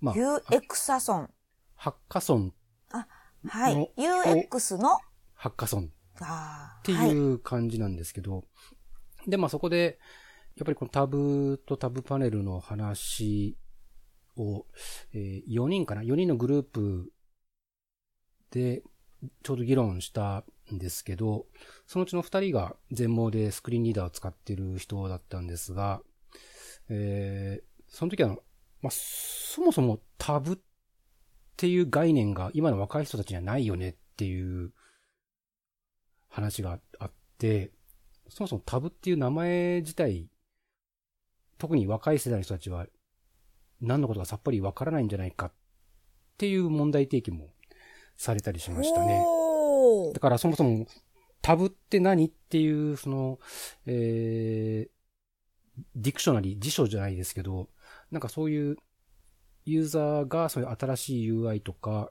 [0.00, 1.30] まあ、UX サソン。
[1.74, 2.54] ハッカソン、
[3.48, 3.88] はいの。
[3.96, 4.98] UX の、
[5.34, 7.10] ハッカソンあってーはい。
[7.10, 8.44] いう感じなんですけど、
[9.26, 9.98] で、まあそこで、
[10.56, 13.56] やっぱりこのタブとタブパネルの話
[14.36, 14.66] を、
[15.12, 17.12] え4人かな ?4 人のグループ
[18.50, 18.82] で
[19.42, 21.46] ちょうど議論したんですけど、
[21.86, 26.00] そのうちの2人が全盲でスクリーンリーダーを使ってる人だったんですが、
[26.88, 28.30] えーその時は、
[28.82, 30.56] まあ、そもそもタブっ
[31.56, 34.72] ていう概念が今の若い人たちにはないよねっていう
[36.28, 37.70] 話があって、
[38.28, 40.28] そもそもタブっていう名前自体、
[41.58, 42.86] 特に若い世代の人たちは
[43.80, 45.52] 何のことかさっぱりわからないんじゃないかっ
[46.38, 47.48] ていう問題提起も
[48.16, 49.24] されたりしましたね。
[50.12, 50.86] だからそもそも
[51.42, 53.38] タブって何っていう、その、
[53.86, 57.68] えー、 dictionary、辞書じゃないですけど、
[58.10, 58.76] なんかそういう
[59.66, 62.10] ユーザーがそういう新しい UI とか、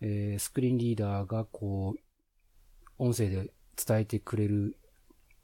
[0.00, 2.00] えー、スクリーンリーダーがこう、
[2.98, 4.78] 音声で伝えてくれる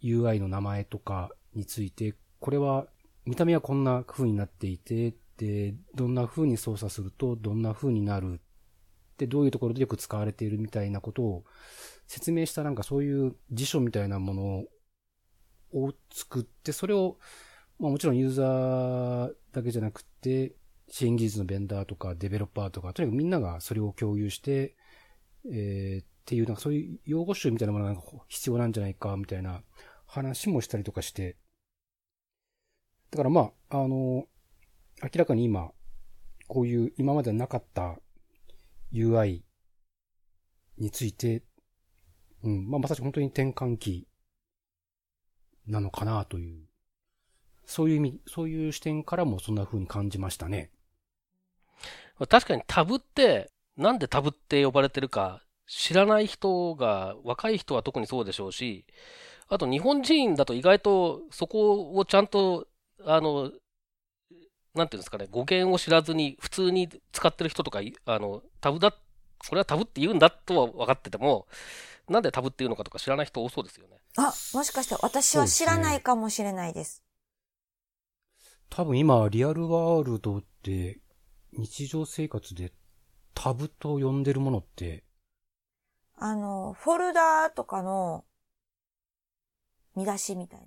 [0.02, 2.86] UI の名前とかについて、これは
[3.26, 8.40] 見た目はこんな風になっていて、で、どんな風に操作するとどんな風になる
[9.18, 11.44] で、どういうところでよく使われているみたいなことを
[12.06, 14.64] 説明したなんかそういう辞書みたいなもの
[15.72, 17.18] を作って、それを、
[17.78, 20.54] まあもちろんユーザーだけじゃなくて、
[20.92, 24.76] 支援技術のベンダーとかデベロッパーとか、とにかくみんながそれを共有して、
[25.50, 29.62] えーっていう、なんかそういう用語集みたいなものが必要なんじゃないか、みたいな
[30.06, 31.38] 話もしたりとかして、
[33.10, 34.26] だからまあ、あの、
[35.02, 35.70] 明らかに今、
[36.46, 37.96] こういう今までなかった
[38.92, 39.40] UI
[40.76, 41.42] について、
[42.44, 44.06] うん、まあまさしく本当に転換期
[45.66, 46.66] なのかなという、
[47.64, 50.70] そういう意味、そういう視点からもそんな風に感じましたね。
[52.26, 58.84] 確かにタブって、なんでタブって呼ばれてるか知らない人が、若い人は特にそうでしょうし、
[59.48, 62.66] あと日本人だと意外とそこをちゃんと、
[63.04, 63.50] あの、
[64.74, 68.98] なんていうんですかね、語源を知らずに普通に使ってる人とかい、あの、タブだ、こ
[69.52, 71.46] れはタブって言うんだとは分かってても、
[72.08, 73.98] なんでタブっていうのかとか知らない人多そうですよね。
[74.16, 77.02] あ、もしかして私は知らないかもしれないです。
[78.70, 81.00] 多分今、リアルワールドって、
[81.52, 82.72] 日常生活で
[83.34, 85.04] タブと呼んでるものって、
[86.16, 88.24] あの、フォルダーとかの
[89.96, 90.66] 見出しみたいな。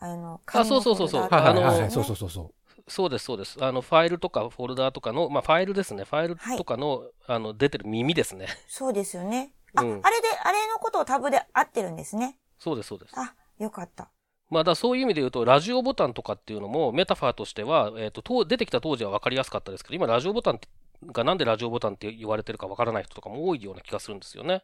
[0.00, 2.54] あの、紙のそうそうそうそうあのはいはいはい、そうそうそうそう。
[2.88, 3.64] そうです、そうです。
[3.64, 6.04] あの、ファイルとかフォルダーとかの、まあ、ファイルですね。
[6.04, 8.48] ファイルとかの、あの、出てる耳ですね。
[8.68, 9.54] そうですよね。
[9.74, 12.38] あ、うんあれで、あれのことをタブで合ってるんですね。
[12.58, 13.14] そうです、そうです。
[13.16, 14.10] あ、よかった。
[14.54, 20.60] まあ、だそういう意味で言うと、ラジオボタンとかっていうのも、メタファーとしては、えっ、とと、出てきた当時は分かりやすかったですけど、今、ラジオボタン
[21.06, 24.62] がなんでラジオボタンって言われてるか分からない人とかも多いような気がするんですよね。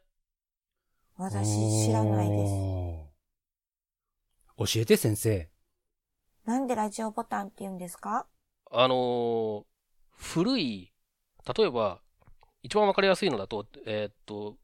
[1.16, 2.52] 私知らないです。
[4.66, 4.74] す。
[4.74, 5.50] 教えて先生。
[6.46, 8.26] なんでラジオボタンって言うんですか？
[8.70, 9.64] あのー
[10.20, 10.92] 古い、
[11.56, 12.00] 例えば、
[12.62, 14.58] 一番分かりやすいのだと、えっ、と、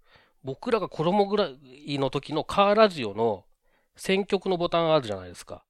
[0.45, 3.46] 僕らが子供ぐらいの時のカーラジオの
[3.97, 5.65] 選曲のボタンあるじゃないですか。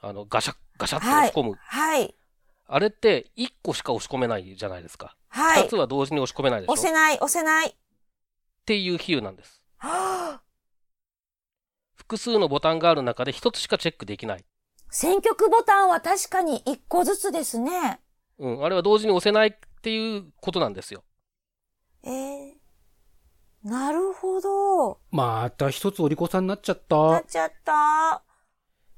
[0.00, 1.56] あの、ガシャッ、ガシャッと押し込む。
[1.58, 2.14] はい。
[2.66, 5.16] あれって1個しか押し込めないじゃないですか。
[5.32, 5.76] 2はいつ。
[5.76, 7.68] は同時に押し込めないでしょ押せない、押せない。
[7.68, 7.72] っ
[8.64, 9.62] ていう比喩なんです。
[9.78, 10.48] はぁ
[11.94, 14.44] 複数のボタンがある中で1つしかチェックできない。
[14.90, 18.00] 選曲ボタンは確かに一個ずつですね。
[18.38, 21.02] うん、あれは同時に押せないっていうことなんですよ。
[22.04, 22.52] えー、
[23.64, 25.00] なるほど。
[25.10, 26.80] また一つお利口さんになっちゃっ。
[26.90, 28.22] なったちゃった。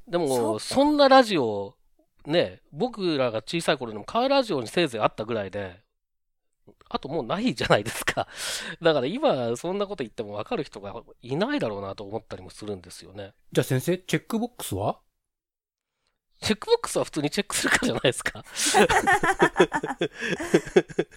[0.06, 1.76] でも、そそんなラジオ、
[2.26, 5.80] ね、僕らが小さい頃でもカーラジオにせいぜいあったぐらいで、
[6.88, 8.28] あともうないじゃないですか。
[8.82, 13.32] だから今、そんなこと言っても分かる人がいないだろうなと思ったりもするんですよね。
[13.52, 15.00] じゃあ先生、チェックボックスは？
[16.40, 18.42] チェックボックスは普通にチェックするかじゃないですか。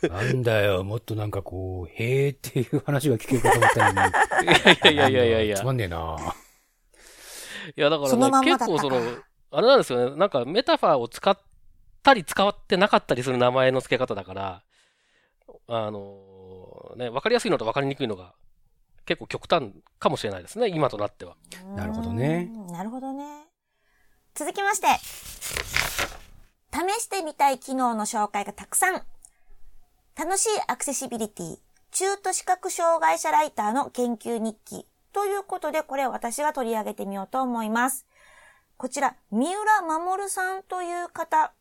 [0.09, 4.93] なんだよ、もっとなんかこう、へーっていう話が聞けるかと思ったのに。
[4.93, 6.35] いやいやいやいやいやつまんねえな。
[7.75, 10.17] いや、だからそのまね、んまだったか結構その、あれなんですよね。
[10.17, 11.39] なんかメタファーを使っ
[12.03, 14.63] たり使ってなかったりする名前の付け方だから、
[15.67, 18.33] あのね、わかりやすいのとわかりにくいのが
[19.05, 21.37] 結構極端かもしれないですね、今となっては。
[21.75, 22.51] なるほどね。
[22.71, 23.52] なるほどね。
[24.35, 24.87] 続きまして、
[26.71, 29.03] 試してみたい機能の紹介がたくさん。
[30.17, 31.57] 楽しいアクセシビリティ、
[31.91, 34.87] 中途視覚障害者ライターの研究日記。
[35.11, 38.07] ということで、これを私が取り上げてみようと思います。
[38.77, 41.53] こちら、三浦守さんという方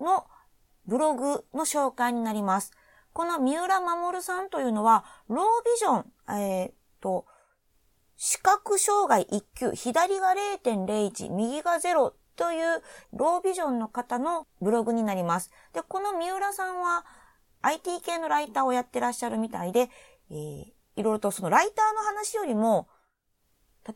[0.00, 0.26] の
[0.84, 2.72] ブログの紹介になります。
[3.12, 7.24] この三浦守さんというのは、ロービジョン、えーっと、
[8.16, 15.50] 視覚障害1級、左が0.01、右が0というロービジョンの方のブログになります。
[15.72, 17.04] で、この三浦さんは
[17.62, 19.90] IT 系のライターをやってらっしゃるみたいで、
[20.30, 22.88] えーいろいろとそのライターの話よりも、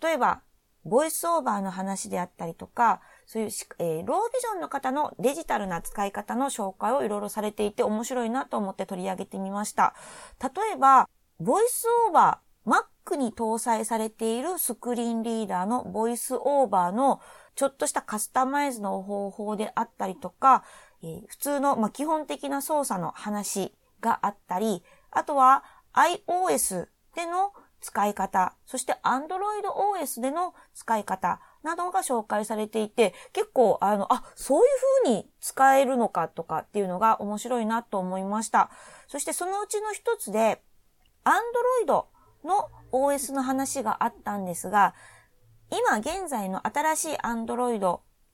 [0.02, 0.42] 例えば、
[0.84, 9.94] ボイスオーバーの話であったりとか、そういう、えーロービジョンの方のデジタルな使い方の紹介をいろいろされていて面白いなと思って取り上げてみました。
[10.42, 17.20] 例えば、ボイスオーバー、Mac に搭載されているスクリーンリーダーのボイスオーバーの
[17.56, 20.62] ちょっとしたカスタマイズの方法であったりとか、
[21.02, 29.66] えー普通の、まあ、基本的な操作の話があったり、あとは iOS での使い方、そして Android
[29.98, 34.66] OS での使い方などが紹介されていて、結構、あの、あ、そういう
[35.04, 38.70] 風に使えるのかとかっていうのが面白いなと思いました。
[39.08, 40.62] そしてそのうちの一つで、
[41.24, 42.04] Android
[42.44, 44.94] の OS の話があったんですが、
[45.70, 47.78] 今現在の新しい Android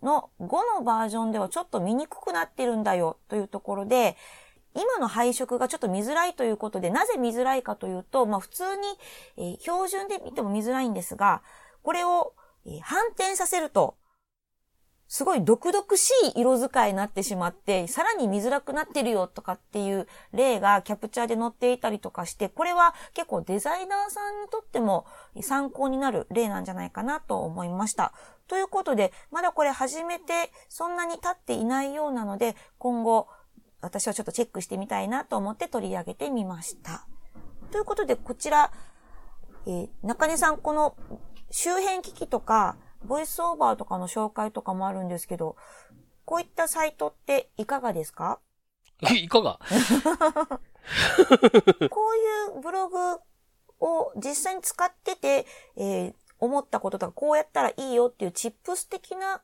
[0.03, 0.47] の5
[0.79, 4.17] のバージョンではちょっと見にくくなってるんだよというところで、
[4.75, 11.43] 今の配色がちょっと見づらいということで、なぜ見づらいかというと、まあ普通に、え標準で見ても見づらいんですが、
[11.83, 12.35] これを、
[12.67, 13.97] え反転させると、
[15.09, 25.07] すごい毒々しい色使いになってしまって、さらに見づらくなってるよとかっていう例がキャプチャーで載っていたりとかして、これは結構デザイナーさんにとっても
[25.41, 28.13] 参考になる例なんじゃないかなと思いました。
[28.49, 33.29] ということで、まだこれ始めてそんなに経っていないようなので、今後
[33.81, 37.07] 私はちょっとチェックしてみたいなと思って取り上げてみました。
[37.71, 38.73] ということで、こちら、
[39.67, 40.97] えー中根さん、この
[41.51, 45.57] 周辺機器とか、ボイスオーバーとかの紹介とかもあるんですけど、
[46.25, 48.41] こういったサイトっていかがですか？
[49.15, 49.59] いかが？
[51.91, 53.21] こういうブログ
[53.81, 59.43] を実際に使ってて、えー思ったこととか、こうやったらいいよっていうチップス的な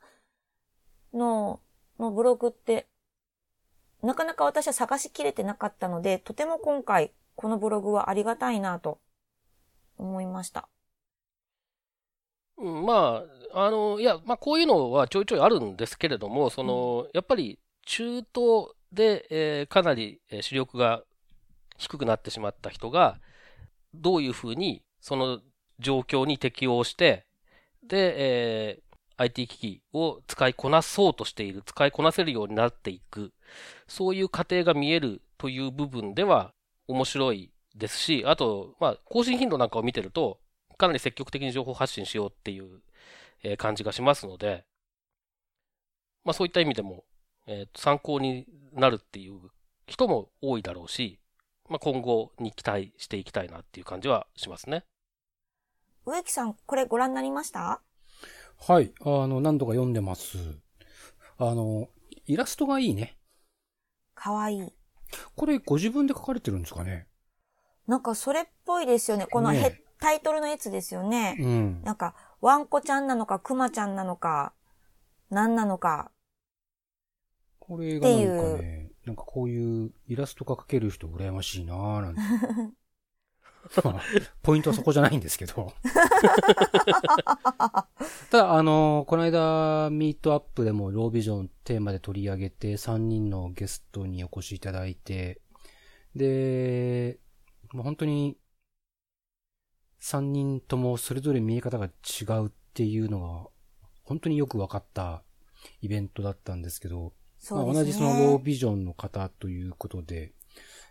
[1.14, 1.60] の
[1.98, 2.86] のブログって
[4.02, 9.00] なかなか私は探しきれてなかったので、とても今回、このブログはありがたいなと
[9.96, 10.68] 思いました。
[12.62, 21.02] うん、まあ、あの、いや、まあ、こういうのはちょいちょいあるんですけれども、その、やっぱり中東で、えーかなりえー視力が
[21.78, 23.20] 低くなってしまった人が、
[23.94, 25.40] どういうふうにその
[25.80, 27.26] 状況に適応して、
[27.86, 28.14] で、
[28.72, 28.82] えー
[29.18, 33.32] IT 機器を使いこなそうとしている、使いこなせるようになっていく、
[33.88, 36.54] そういう過程が見えるという部分では
[36.88, 40.40] 面白いですし、あと、まあ、更新頻度なんかを見てると、
[40.82, 42.80] かなり積極的に情報発信しようっていう、
[43.44, 44.64] えー感じがしますので、
[46.24, 47.04] まあそういった意味でも、
[47.46, 49.38] えーと参考になるっていう
[49.86, 51.20] 人も多いだろうし、
[51.68, 54.84] まあ今後に期待していきたいなっていう感じはしますね。
[56.04, 57.80] 植木さん、これご覧になりました？
[58.58, 58.92] はい。
[59.02, 60.36] あの、何度か読んでます。
[61.38, 61.88] あの、
[62.26, 63.16] イラストがいいね。
[64.16, 64.72] かわいい。
[65.36, 67.06] これご自分で描かれてるんですかね？
[67.86, 69.26] なんかそれっぽいですよね。
[69.26, 71.36] このヘッねタイトルのやつですよね。
[71.38, 71.80] うん。
[71.84, 74.52] なんか、ワンコちゃんなのか、クマちゃんなのか、
[75.30, 76.10] 何なのか。
[77.60, 82.20] これがなんかってね、なんかこういうイラストが描ける人羨ましいなぁなんて。
[83.84, 84.02] まあ
[84.42, 85.72] ポイントはそこじゃないんですけど。
[88.32, 95.40] ただ、あの、この間、ミートアップでもロービジョンテーマで取り上げて、3人のゲストにお越しいただいて、
[96.16, 97.20] で、
[97.72, 98.36] もう本当に、
[100.02, 103.48] 3人ともそれぞれ見え方が違うっていうのが、
[104.02, 105.22] 本当によく分かった
[105.80, 107.12] イベントだったんですけど、
[107.50, 107.56] ね。
[107.56, 110.32] まあ、同じそのロービジョンの方ということで、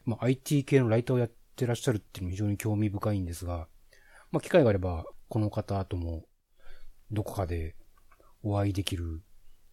[0.06, 3.68] まあ、IT 系のライターをやってらっしゃるっていうのも非常に興味深いんですが、
[4.32, 6.26] まあ、機会があれば、この方とも、
[7.12, 7.76] どこかで
[8.44, 9.22] お会いできる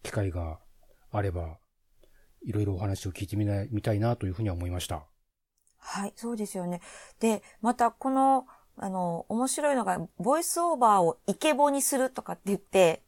[0.03, 0.59] 機会が
[1.11, 1.57] あれば、
[2.45, 5.05] いろいろお話を聞いてみない、みたいなというふうには思いました。
[5.77, 6.81] はい、そうですよね。
[7.19, 8.45] で、またこの、
[8.81, 13.03] あの、面白いのが、ボイスオーバーをイケボにするとかって言って、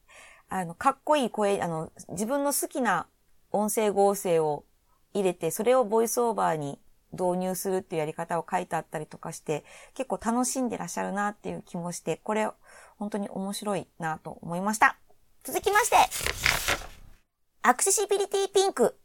[0.50, 3.08] あの、かっこいい声、あの、自分の好きな
[3.52, 4.66] 音声合成を
[5.14, 6.78] 入れて、それをボイスオーバーに
[7.14, 12.50] 導入するっていうやり方を書いてあったりとかして、結構楽しんでらっしゃるなっていう気もして、これ、
[12.98, 14.98] 本当に面白いなと思いました。
[15.44, 15.96] 続きまして、
[17.62, 18.98] アクセシビリティピンク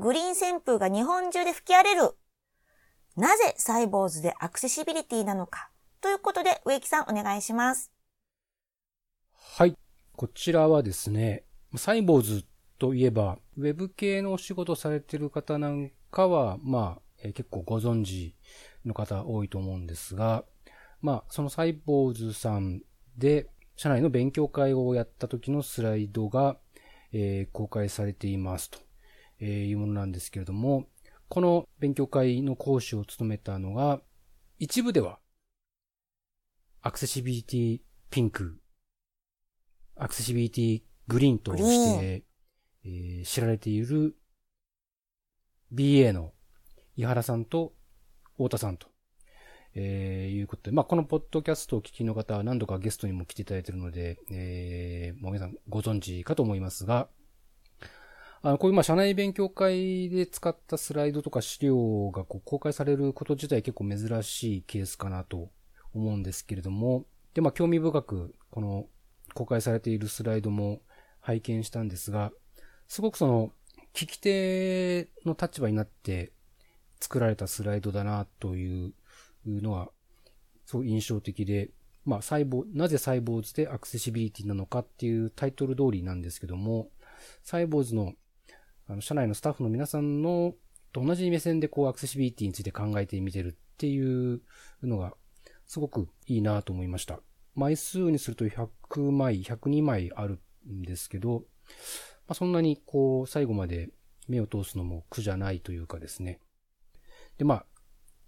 [0.00, 2.16] グリーン旋風が日本中で吹き荒れる。
[3.16, 5.68] なぜサイボーズでアクセシビリティなのか。
[6.00, 7.92] ということで、植木さんお願いします。
[9.32, 9.74] はい。
[10.16, 11.44] こちらはですね、
[11.76, 12.44] サイボーズ
[12.78, 18.34] といえば、ウェブ系のお仕事されてる方なんかは、まあ、えー結構ご存知
[18.84, 20.44] の方多いと思うんですが、
[21.00, 22.82] まあ、そのサイボーズさん
[23.16, 26.58] で、社内の勉強会をやった時のスライドが、
[27.12, 28.78] えー公開されていますと
[29.40, 30.86] えーいうものなんですけれども、
[31.28, 34.00] この勉強会の講師を務めたのが、
[34.58, 35.18] 一部では、
[36.80, 38.60] アクセシビリティピンク、
[39.96, 42.24] アクセシビリティグリーンとして、
[42.84, 44.16] えー知られている
[45.74, 46.32] BA の
[46.96, 47.74] 井原さんと
[48.36, 48.86] 太田さんと、
[49.74, 57.08] えーいうことで、まあ、このポッドキャストをお聞きの方は何度かゲストにも来ていただいているので、えーもう皆さんご存知かと思いますが、
[58.40, 65.50] あの、こういうまあ社内勉強会で使ったスライドとか資料がこう公開されること自体結構珍しいケースかなと
[65.98, 68.86] 思うんですけれども、で、まあ興味深くこの
[69.34, 70.80] 公開されているスライドも
[71.20, 72.32] 拝見したんですが、
[72.86, 73.52] すごくその
[73.94, 76.32] 聞き手の立場になって
[77.00, 78.92] 作られたスライドだなという
[79.46, 79.90] のは
[80.66, 81.70] すごい印象的で、
[82.04, 86.90] まあ細胞、なぜサイボーズでアクセシビリティなのかっていうタイトル通りなんですけども、
[87.42, 88.14] サイボーズの
[88.88, 90.54] あの、社内のスタッフの皆さんの、
[90.92, 94.40] と同じ目線でこう、アクセシビリティについて考えてみてるっていう
[94.82, 95.14] のが、
[95.68, 97.20] すごくいいなと思いました。
[97.54, 101.44] 枚数にすると100枚、102枚あるんですけど、
[102.26, 103.90] まあ、そんなにこう、最後まで
[104.28, 106.40] 目を通すのも苦じゃないというかですね。
[107.36, 107.66] で、まあ、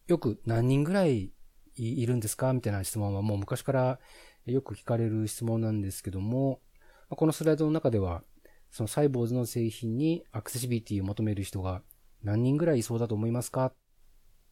[0.07, 1.33] よく何人ぐらい
[1.77, 3.99] いるんですかみたいな質問はもう昔から
[4.45, 6.61] よく聞かれる質問なんですけども、
[7.09, 8.23] このスライドの中では、
[8.71, 11.83] そのサイボーズの製品にアクセシビリティを求める人が
[12.23, 13.75] 何人ぐらいいそうだと思いますかっ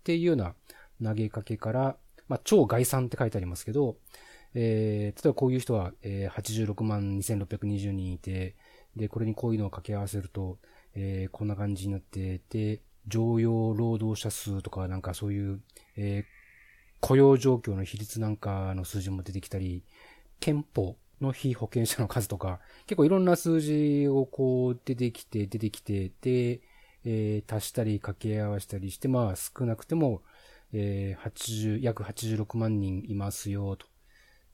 [0.04, 0.54] ていうような
[1.02, 1.96] 投げかけから、
[2.28, 3.96] まあ、超概算って書いてありますけど、
[4.54, 8.56] えー、例えばこういう人は、えー、86万2620人いて、
[8.96, 10.58] で、これにこういうのを掛け合わせると、
[10.94, 15.60] えー、こんな感じになって、で、常用労働者数とかなんかそういう、
[15.96, 16.24] えー、
[17.00, 19.84] 雇用状況の比率なんかの数字も出てきたり、
[20.40, 26.60] 憲法の非保険者の数とか、結構いろんな数字をこう出てきて、出てきて、で、
[27.04, 30.22] えー足したり掛け合わせたりして、まあ少なくても、
[30.72, 33.86] えー80、約86万人いますよ、と。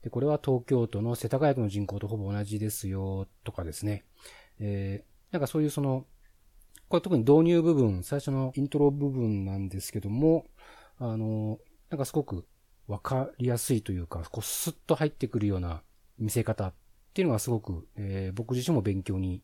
[0.03, 4.05] で、これは東京都の世田谷区の人口とほぼ同じですよ、とかですね。
[4.59, 6.05] えーなんかそういうその、
[6.87, 10.45] これ特に導入部分、最初のイントロ部分なんですけども、
[10.97, 11.59] あの、
[11.89, 12.45] なんかすごく
[12.87, 15.81] わかりやすいというか、こうスッと入ってくるような
[16.19, 16.73] 見せ方っ
[17.13, 19.43] ていうのがすごく、えー僕自身も勉強に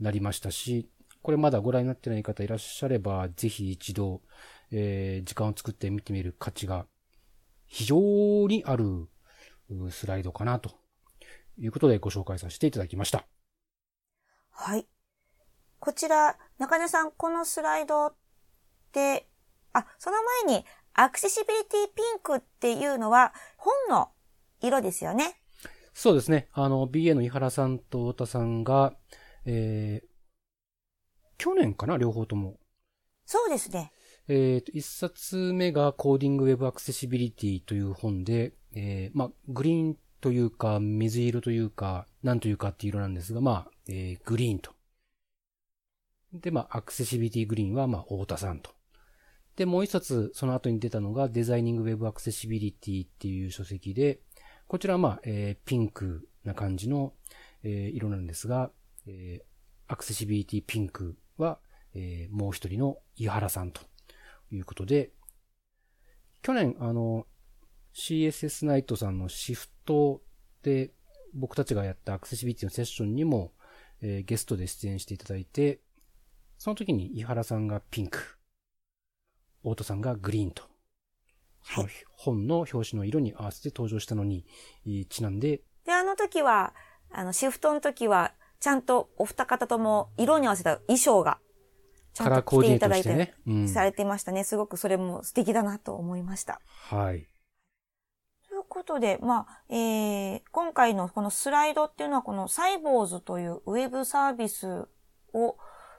[0.00, 0.88] なりましたし、
[1.28, 4.22] これまだご覧になってない方いらっしゃれば、ぜひ一度、
[4.70, 6.86] えー時間を作って見てみる価値が
[7.66, 7.98] 非常
[8.48, 9.08] にある
[9.68, 10.70] うスライドかなと
[11.58, 13.26] いうことでご紹介させていただきました。
[14.52, 14.86] はい。
[15.80, 18.14] こちら、中根さん、このスライドっ
[18.92, 19.28] て、
[19.74, 20.16] あ、その
[20.46, 20.64] 前に、
[20.94, 24.08] アクセシビリティピンクっていうのは、本の
[24.62, 25.42] 色ですよね。
[25.92, 26.48] そうですね。
[26.52, 28.94] あの、BA の井原さんと太田さんが、
[29.44, 30.17] えー
[31.38, 32.58] 去年かな両方とも。
[33.24, 33.92] そうですね。
[34.28, 44.72] えっ、と、一冊目がコーディングウェブアクセシビリティという本で、えーまあ、グリーンというか、水色というか、なんというかっていう色なんですが、まあ、えーグリーンと。
[46.32, 48.72] で、まあ、アクセシビリティグリーンは、まあ、太田さんと。
[49.56, 54.20] で、もう一冊、その後に出たのが、デザイニングウェブアクセシビリティっていう書籍で、
[54.66, 57.14] こちらは、まあ、えーピンクな感じの、
[57.62, 58.70] えー色なんですが、
[59.06, 59.48] えー
[59.90, 61.58] アクセシビリティピンクは、
[61.94, 63.80] えーもう一人の井原さんと
[64.50, 65.10] いうことで、
[66.42, 67.26] 去年、あの、
[67.94, 70.22] CSS ナイトさんのシフト
[70.62, 70.92] で
[71.34, 73.52] 僕たちがやったアクセシビリティのセッションにも、
[74.00, 75.80] えーゲストで出演していただいて、
[76.58, 78.38] その時に井原さんがピンク、
[79.62, 80.62] 大戸さんがグリーンと、
[81.62, 84.46] その本の表紙の色に合わせて登場したのに
[84.86, 86.74] えーちなんで、で、あの時は、
[87.10, 91.38] あの、シフトの時は、ちゃんとお二方とも色に合わせた衣装が、
[92.12, 93.34] ちゃんと着ていただいて。
[93.68, 94.42] されてましたね。
[94.44, 96.60] すごくそれも素敵だなと思いました。
[96.90, 97.28] はい。
[98.48, 104.88] ということで、まあ、えー、今回のこのスライドっていうのはこのサイボーズというウェブサービス
[105.32, 105.56] を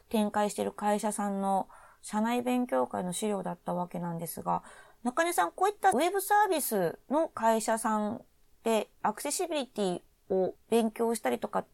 [0.09, 1.69] 展開している会社さんの
[2.01, 4.63] 社内勉強会の資料だったわけなんですが、
[5.03, 8.21] 中根さん、こういったウェブサービスの会社さん
[8.63, 11.65] でアクセシビリティを勉強したりとか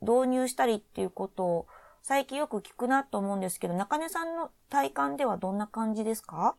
[0.00, 1.66] 導入したりっていうことを
[2.02, 6.56] 最近よく聞くなと思うんですけど、中根さんの体感ではどんな感じですか？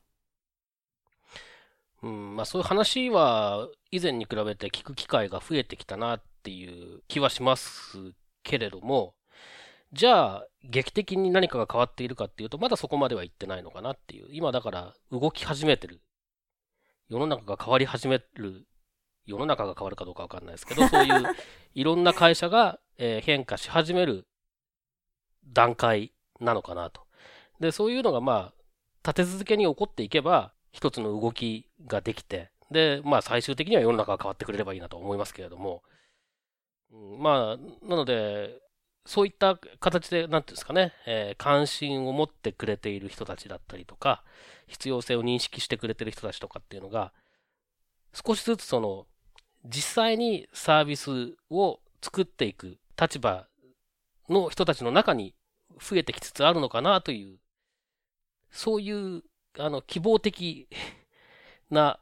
[2.04, 8.14] うん、まあそういう話は以前に比べて聞く機会が増えてきたなっていう気はします
[8.44, 9.16] けれども、
[9.94, 14.28] じゃあ劇的に何かが変わっているかっていうと、まだそこまでは言ってないのかなっていう。
[14.32, 16.02] 今だから動き始めてる。
[17.10, 18.68] 世の中が変わり始める。
[19.28, 21.24] 世の中が変わるかどうかわかんないですけど、 そういう
[21.76, 24.26] いろんな会社が、えー変化し始める
[25.46, 27.06] 段階なのかなと。
[27.60, 28.54] で、そういうのがまあ、
[29.04, 35.84] 立て続けに起こっていけば、一つの動きができて、で、まあ最終的には世の中が変わってくれればいいなと思いますけれども、
[36.92, 38.62] うんまあ、なので、
[39.06, 44.24] そういった形で、なんていうんですかね、えー関心を持ってくれている人たちだったりとか、
[44.68, 47.14] 必要性を認識してくれている人たちとかっていうのが、
[48.14, 49.08] 少しずつその、
[49.68, 53.48] 実際にサービスを作っていく立場
[54.30, 55.36] の人たちの中に
[55.80, 57.40] 増えてきつつあるのかなという、
[58.50, 59.24] そういう、
[59.60, 60.68] あの、希望的
[61.70, 62.00] な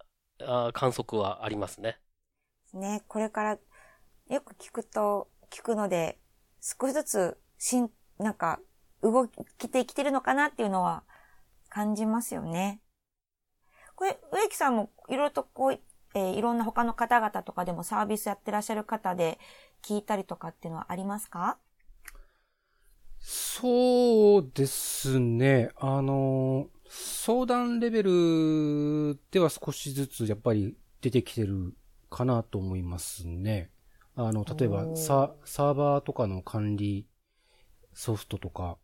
[0.74, 1.99] 観測はありますね。
[2.74, 3.57] ね、これから
[4.30, 6.20] よく聞くと、聞くので、
[6.61, 7.89] 少しずつ、しん、
[8.20, 8.59] なんか、
[9.01, 11.03] 動きてきてるのかなっていうのは
[11.70, 12.82] 感じますよね。
[13.95, 15.80] これ、植木さんもいろいろとこう、
[16.16, 19.39] えーいろんな他の方々とかでもサービスやってらっしゃる方で
[19.84, 21.57] 聞いたりとかっていうのはありますか？
[23.20, 25.72] そうですね。
[25.78, 31.74] あの、相談レベルでは少しずつやっぱり出てきてる
[32.09, 33.72] かなと思いますね。
[34.16, 37.07] あの、例えばササーバーとかの管理
[37.93, 38.78] ソフトとか、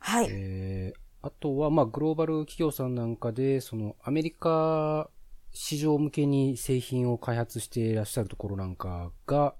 [0.00, 0.26] はい。
[0.30, 5.10] えーあとは、まあ、グローバル企業さんなんかで、その、アメリカ
[5.52, 9.54] 市場向けに製品を開発していらっしゃるところなんかが、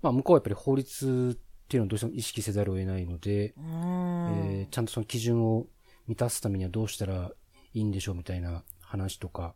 [0.00, 3.54] まあ、向こうはやっぱり法律っていうのをどうしても意識せざるを得ないので。
[3.56, 5.66] えーちゃんとその基準を
[6.06, 7.30] 満たすためにはどうしたら
[7.74, 9.54] いいんでしょうみたいな話とか、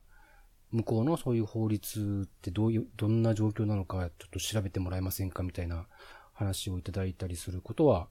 [0.72, 5.86] 向こうのそういう法律ってどういう、どんな状況なのかちょっと調べてもらえませんかみたいな
[6.32, 8.08] 話をいただいたりすることは、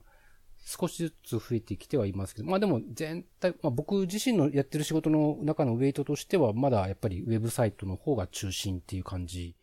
[0.66, 9.56] 少しずつ増えてきてはいますけど、まあでも全体、まあ僕自身のやってる仕事の中のウェイトとしては、まだやっぱりウェブサイトの方が中心っていう感じ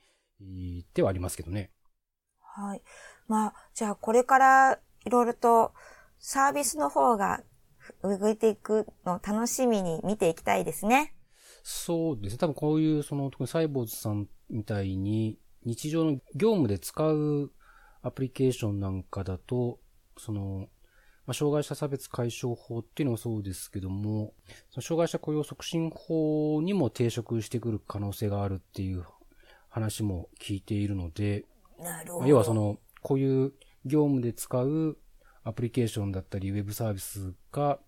[0.94, 1.70] ではありますけどね。
[2.40, 2.82] はい。
[3.26, 5.72] まあ、じゃあこれからいろいろと
[6.18, 7.42] サービスの方が
[8.03, 11.16] 動いていくのを楽しみに見ていきたいですね。
[11.64, 12.38] そうですね。
[12.38, 17.53] 多分こういう、その、特にサイボーズさんみたいに、日常の業務で使う
[18.03, 19.80] アプリケーションなんかだと、
[20.18, 20.68] その、
[21.33, 24.35] まあ、障害者差別解消法っていうのもそうですけども、
[24.70, 29.07] その障害者雇用促進法にも抵触してくる可能性があるっていう
[29.70, 31.47] 話も聞いているので、
[31.78, 32.20] なるほど。
[32.20, 33.55] まあ要はその、こういう
[33.87, 34.99] 業務で使う
[35.43, 37.78] アプリケーションだったり、ウェブサービスが、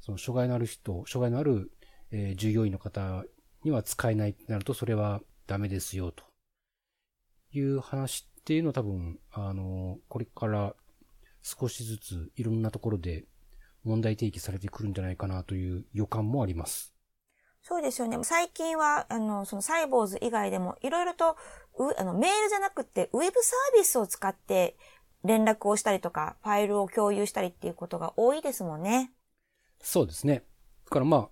[0.00, 1.72] その障害のある人、障害のある、
[2.12, 3.24] えー従業員の方
[3.64, 6.22] には使えないってなると、それはダメですよ、と
[7.52, 10.76] いう話っていうのは多分、あの、これから
[11.44, 13.26] 少しずついろんなところで
[13.84, 16.94] 問題提起されてくるんじゃないかなという予感もあります。
[17.62, 18.18] そうですよね。
[18.24, 21.36] 最近は、あの、そのサイボウズ以外でも、いろいろと、
[21.78, 24.76] うあの、メールじゃなくて、ウェブサービスを使って
[25.22, 29.12] 連絡をしたりとか、ファイルを共有したりっていうことが多いですもんね。
[29.80, 30.44] そうですね。
[30.84, 31.30] だからま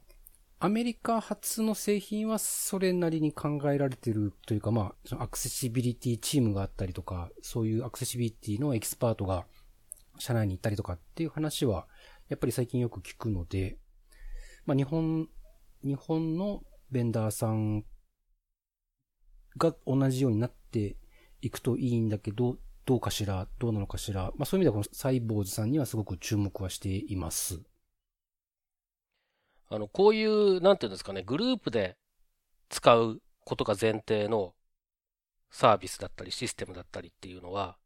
[0.58, 9.44] あ、アメリカ発の製品はそれなりに考えられてるというかまあ、そのアクセシビリティチームがあったりとか、そういうアクセシビリティのエキスパートが
[10.18, 11.86] 社内にいたりとかっていう話は、
[12.28, 13.78] やっぱり最近よく聞くので、
[14.64, 15.28] まあ日本、
[15.84, 17.84] 日本のベンダーさん
[19.56, 20.96] が同じようになって
[21.40, 24.32] いくといいんだけど、どうかしら、どうなのかしら。
[24.36, 27.60] まあそういう意味ではこのサイボーズさんにはすごく注目はしています。
[29.68, 31.96] あの、こういう、なんていうんですかね、グループで
[32.68, 34.54] 使うことが前提の
[35.50, 37.78] サービスだったりシステムだったりっていうのは、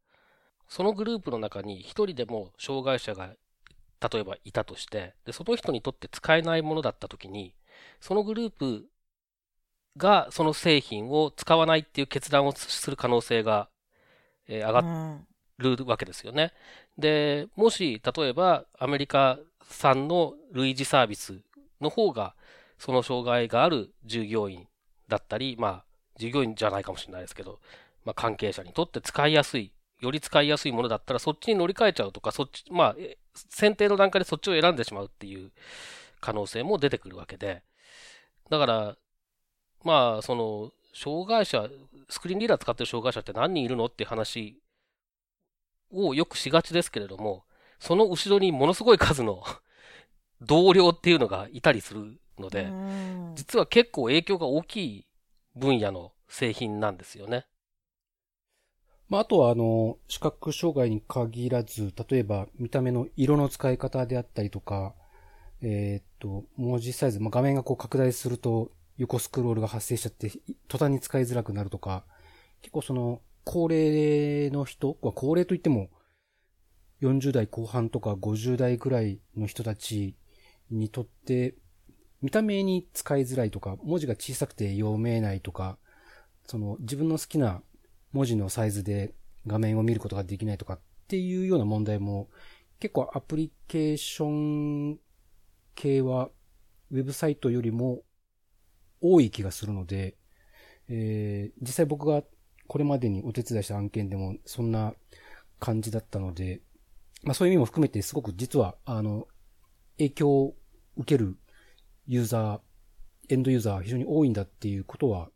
[0.67, 3.29] そのグループの中に一人でも障害者が
[4.11, 7.55] 例えばいたとして、で、その人にとって使えないものだったときに、
[7.99, 8.85] そのグループ
[9.97, 13.69] がその製品を使わないっていう決断をする可能性が、
[14.47, 15.27] えー上が。
[15.57, 16.53] るわけですよね。
[16.97, 19.39] で、もし、例えば、アメリカ
[19.69, 21.41] 産の類似サービス
[21.81, 22.35] の方が、
[22.77, 24.67] その障害がある従業員
[25.07, 25.85] だったり、まあ、
[26.17, 27.59] 従業員じゃないかもしれないですけど、
[28.05, 35.51] まあ、関係者にとって使いやすい、より使いやすいものだったら、そっちに乗り換えちゃうとか、そっち、まあ、え選定の段階でそっちを選んでしまうっていう
[36.19, 37.63] 可能性も出てくるわけで、
[38.49, 38.97] だから、
[39.83, 41.69] まあ、その、障害者、
[42.09, 44.59] スクリーンリーダー使ってる障害者って何人いるのっていう話
[45.91, 47.43] をよくしがちですけれども、
[47.79, 49.43] その後ろにものすごい数の
[50.41, 55.07] 同僚っていうのがいたりするので、うん実は結構影響が大きい
[55.55, 57.45] 分野の製品なんですよね。
[59.09, 64.93] まあ、あとは、あの、視覚障害に限らず、例えば、見た目の色の使い方であったりとか、
[65.61, 70.31] えーっと、文字サイズ、まあ、画面がこう拡大すると、横スクロールが発生しちゃって、
[70.67, 72.03] 途端に使いづらくなるとか、
[72.61, 75.89] 結構その、高齢の人、まあ高齢といっても、
[76.99, 80.15] 40代後半とか50代ぐらいの人たち
[80.69, 81.55] にとって、
[82.21, 85.77] 見た目に使いづらいとか、文字が小さくて読めないとか、
[86.45, 87.61] その自分の好きな
[88.17, 89.13] 文字のサイズで
[89.45, 92.29] 画面を見ることができないとかっていうような問題も
[92.79, 94.27] 結構アプリケーショ
[94.93, 94.99] ン
[95.75, 96.29] 系は
[96.91, 98.01] ウェブサイトよりも
[99.01, 100.15] 多い気がするので、
[100.89, 102.23] えー実際僕が
[102.67, 104.93] これまでにお手伝いした案件でもそんな
[105.59, 106.61] 感じだったので、
[107.23, 109.27] まあそういう意味も含めてすごく実はあの
[109.97, 110.55] 影響を
[110.97, 111.37] 受ける
[112.07, 112.59] ユーザー、
[113.29, 115.29] エンドユーザー非常に多いんだっていうことは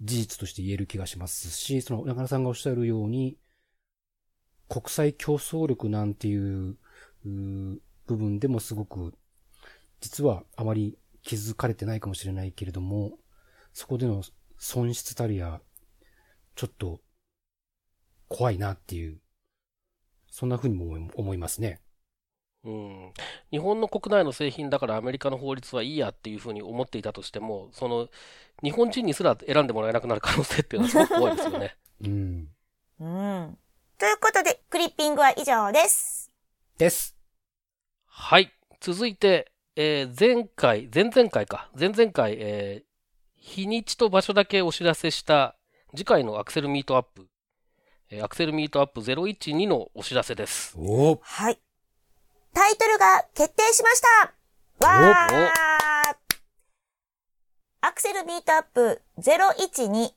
[0.00, 3.38] 事実として言える気がしますし、その中田さんがおっしゃるように、
[4.68, 6.76] 国際競争力なんていう
[7.24, 9.14] 部分でもすごく、
[10.00, 13.18] 実はあまり気づかれてないかもしれないけれども、
[13.72, 14.22] そこでの
[14.58, 15.60] 損失たりや、
[16.54, 17.00] ちょっと
[18.28, 19.20] 怖いなっていう、
[20.30, 21.80] そんな風にも思いますね。
[22.64, 23.12] うん。
[23.50, 28.08] 日本の国内の製品だからアメリカの法律はいいやっていうふうに思っていたとしても、その、
[28.62, 31.76] 日本人にすら選んでもらえなくなる可能性っていうのはすごく怖いですよね。
[32.02, 32.48] うん。
[33.00, 33.58] うん。
[33.98, 36.30] ということで、クリッピングは以上です。
[36.78, 37.16] です。
[38.06, 38.52] はい。
[38.80, 41.70] 続いて、えー前回、前々回か。
[41.78, 42.92] 前々回、えー
[43.44, 45.56] 日にちと場所だけお知らせした
[45.96, 47.26] 次回の Accsell Meetup、
[48.08, 50.76] えー Accsell Meetup 012のお知らせです。
[50.78, 51.58] おはい。
[52.54, 54.02] タイトルが決定しまし
[54.80, 54.86] た。
[54.86, 55.62] わー。
[57.80, 60.10] Accsell Meetup 012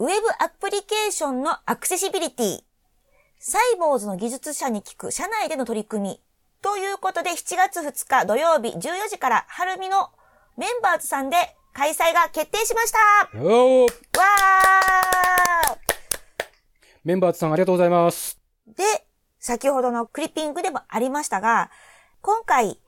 [0.00, 2.60] ウェブアプリケーションのアクセシビリティ。
[3.40, 6.20] サイボウズの技術者に聞く社内での取り組み。
[6.62, 10.10] ということで7月2日土曜日14時から晴海の
[10.56, 11.36] メンバーズさんで
[11.72, 12.98] 開催が決定しました。
[13.34, 13.92] おー。
[14.18, 14.24] わ
[17.04, 18.38] メンバーズさんありがとうございます。
[18.72, 19.07] ーで、
[19.48, 21.70] 先ほどのクリッピングでもありましたが、
[22.20, 22.82] 今回、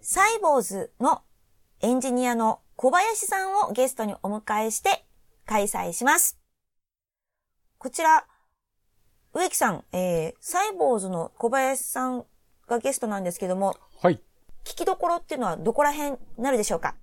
[0.00, 1.22] サイボーズの
[1.80, 5.04] エンジニアの小林さんをゲストにお迎えして
[5.46, 6.38] 開催します。
[7.78, 8.24] こちら、
[9.34, 12.24] 植木さん、えー、サイボーズの小林さん
[12.68, 14.22] がゲストなんですけども、はい。
[14.62, 16.94] 聞きどころっていうのはどこら辺になるでしょうか？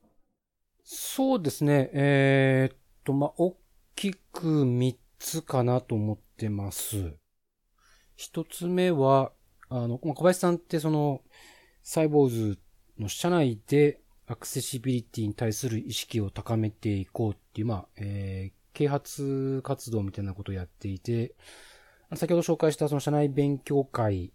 [0.85, 1.89] そうですね。
[1.91, 3.57] えーっと、まあ、大
[3.97, 7.17] きく3つかなと思ってます。
[8.15, 9.31] 一つ目は、
[9.69, 11.21] あの、小林さんってその、
[11.81, 12.59] サイボーズ
[12.97, 21.35] の社内でアクセシビリティに対する意識を高めていこうっていう、まあ、えー啓発活動みたいなことをやっていて、
[22.15, 24.31] 先ほど紹介したその社内勉強会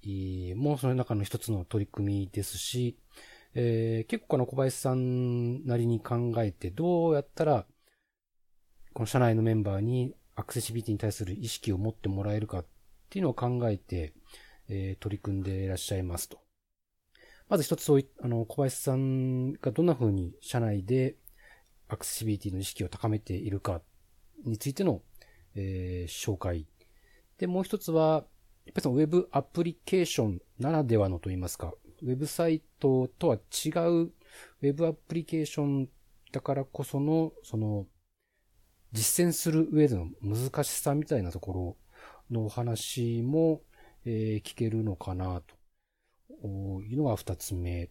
[0.56, 2.96] もその中の一つの取り組みですし、
[3.54, 7.66] えー結構あの小林さんなりに考えてどうやったら
[8.92, 12.66] この社内のメンバーにアクセシビリティに対する意識を持ってもらえるかっ
[13.09, 14.12] っていうのを考えて、
[14.68, 16.40] えー取り組んでいらっしゃいますと。
[17.48, 21.16] まず一つそういあの、小林さんがどんな風に社内で
[21.88, 23.80] アクセシビリティの意識を高めているか
[24.44, 25.00] についての、
[25.54, 26.66] えー紹介。
[27.38, 28.26] で、もう一つは、
[28.66, 35.88] やっぱりそのウェブアプリケーションならではのといいますか、ウェブサイトとは違うウェブアプリケーション
[36.30, 37.86] だからこその、その、
[38.92, 41.76] 実践する上での難しさみたいなところ
[42.30, 43.62] のお話も、
[44.04, 45.58] えー聞けるのかなと。
[46.82, 47.90] いうのが二つ目。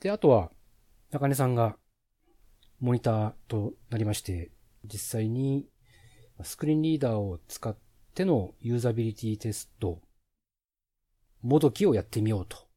[0.00, 0.50] で、あとは、
[1.10, 1.76] 中根さんが
[2.80, 4.50] モニターとなりまして、
[4.84, 5.68] 実際に
[6.42, 7.76] スクリーンリーダーを使っ
[8.14, 10.00] てのユーザビリティテスト、
[11.42, 12.68] もどきをやってみようと。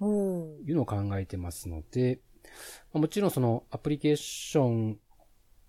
[0.00, 2.20] いうのを考えてますので、
[2.92, 4.98] まあもちろんそのアプリケーション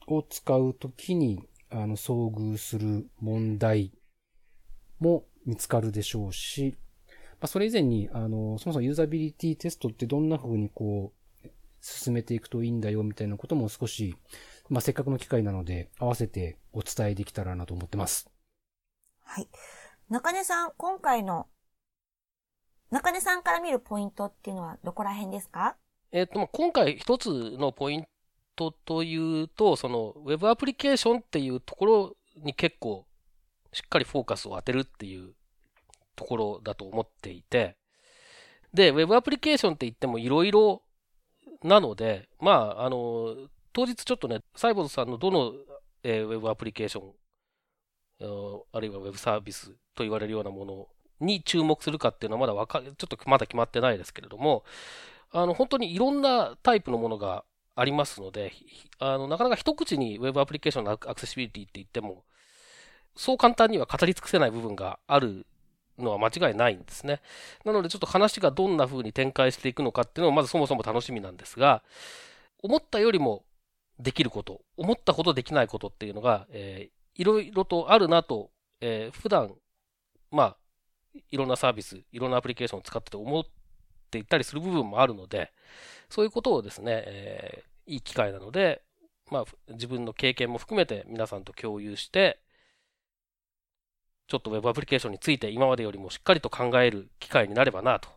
[0.08, 3.92] を使うときに、あの、遭遇する問題
[5.00, 6.78] も見つかるでしょうし、
[7.42, 11.48] まあ、それ以前に、あの、そもそもユーザビリティテストってどんな風にこう、
[11.82, 14.18] 進めていくといいんだよみたいなことも少し、
[14.68, 18.30] まあ、せっかくの機会なので、合わせてお伝えできたらなと思ってます。
[19.24, 19.48] はい。
[20.10, 21.48] 中根さん、今回の、
[22.92, 25.78] 中根さんから見るポイントっていうのはどこら辺ですか？
[26.12, 28.06] えっ、と、まあ今回一つのポイン
[28.56, 33.06] トというと、その、ウェブアプリケーションっていうところに結構、
[33.72, 35.34] しっかりフォーカスを当てるっていう
[36.16, 37.78] ところだと思っていて、
[38.74, 40.84] で、ウェブアプリケーションって言ってもいろいろ
[41.64, 43.36] なので、まあ、あの、
[43.74, 45.54] 当日ちょっとね、サイボーズさんのどの、
[46.04, 47.14] えーウェブアプリケーション、
[48.72, 50.88] あるいはウェブサービスと言われるようなもの
[51.20, 54.64] に注目するかっていうのはまだわか、ちょっとまだ決まってないですけれども、
[55.32, 57.44] あの、本当にいろんなタイプのものが
[57.76, 58.54] ありますので、
[59.00, 62.24] あの、なかなか一口に Web アプリケーションのアクセシビリティって言っても、
[63.20, 65.46] そう簡単には語り尽くせない部分がある
[65.98, 67.20] のは間違いないんですね。
[67.66, 71.84] なのでちょっと話がどんな風に展開していくのかっていうのはまずそもそも楽しみなんですが、
[72.64, 73.44] 思ったよりも
[74.00, 79.54] できること、思ったほどできないことっていうのが、えーいろいろとあるなと、えー普段、
[80.32, 80.58] まあ、
[81.30, 83.44] いろんなサービス、いろんなアプリケーションを使ってて思っ
[84.10, 85.52] ていったりする部分もあるので、
[86.10, 88.82] そういうことをですね、えーいい機会なので、
[89.30, 92.40] まあ、自分の経験も含めて皆さんと共有して、
[94.30, 98.10] ちょっと Web アプリケーションについて今までよりもしっかりと考える機会になればなと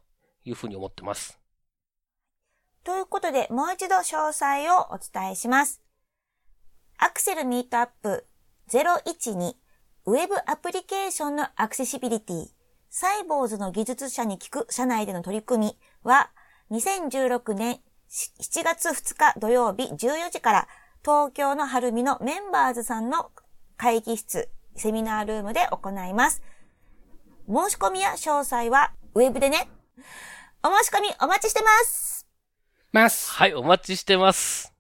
[0.45, 1.41] いうふうに思ってます。
[2.85, 5.81] ということで、もう一度詳細をお伝えします。
[6.99, 8.27] アクセルミートアップ
[8.69, 9.55] 012
[10.05, 12.47] ウェブアプリケーションのアクセシビリティ
[12.91, 16.31] サイボーズの技術者に聞く社内での取り組みは
[16.71, 20.69] 2016年7月2日土曜日14時から
[21.03, 23.31] 東京の晴海のメンバーズさんの
[23.77, 26.43] 会議室セミナールームで行います。
[27.49, 29.69] 申し込みや詳細はウェブでね。
[30.63, 32.27] お申し込みお待ちしてます。
[32.93, 34.73] ますはい、お待ちしてます。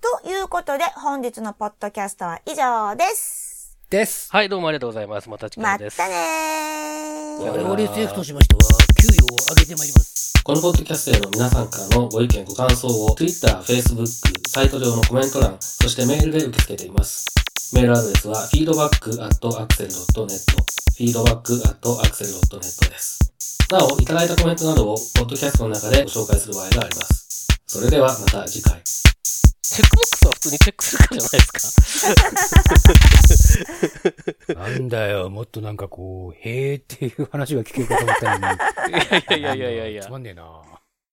[0.00, 3.78] ということで、本日のポッドキャストは以上です。
[3.88, 4.28] です。
[4.30, 5.28] はい、どうもありがとうございます。
[5.30, 5.98] また次回です。
[5.98, 7.50] またねー。
[7.50, 8.60] 我々政府としましては、
[9.00, 10.34] 給与を上げてまいります。
[10.44, 14.06] このポッドキャストへの皆さんからのご意見、ご感想を Twitter、Facebook、
[14.48, 17.35] サイト上のコメント欄、そしてメールで受け付けています。
[17.74, 20.30] メールアドレスは feedback.axel.net
[20.98, 22.60] feedback.axel.net
[22.90, 23.18] です。
[23.70, 27.46] なお、いただいたコメントなどをポッドキャストの中でご紹介する場合があります。
[27.66, 28.80] それではまた次回。
[28.84, 31.52] チェックボックスは普通にチェックするかじゃないです
[34.46, 34.54] か？
[34.54, 38.52] なんだよ、もっとなんかこう、へーっていう話が聞けるかと思ったの
[39.36, 39.42] に。
[39.42, 40.10] いやいやいやいやいやいやつ。
[40.10, 40.44] まんねえな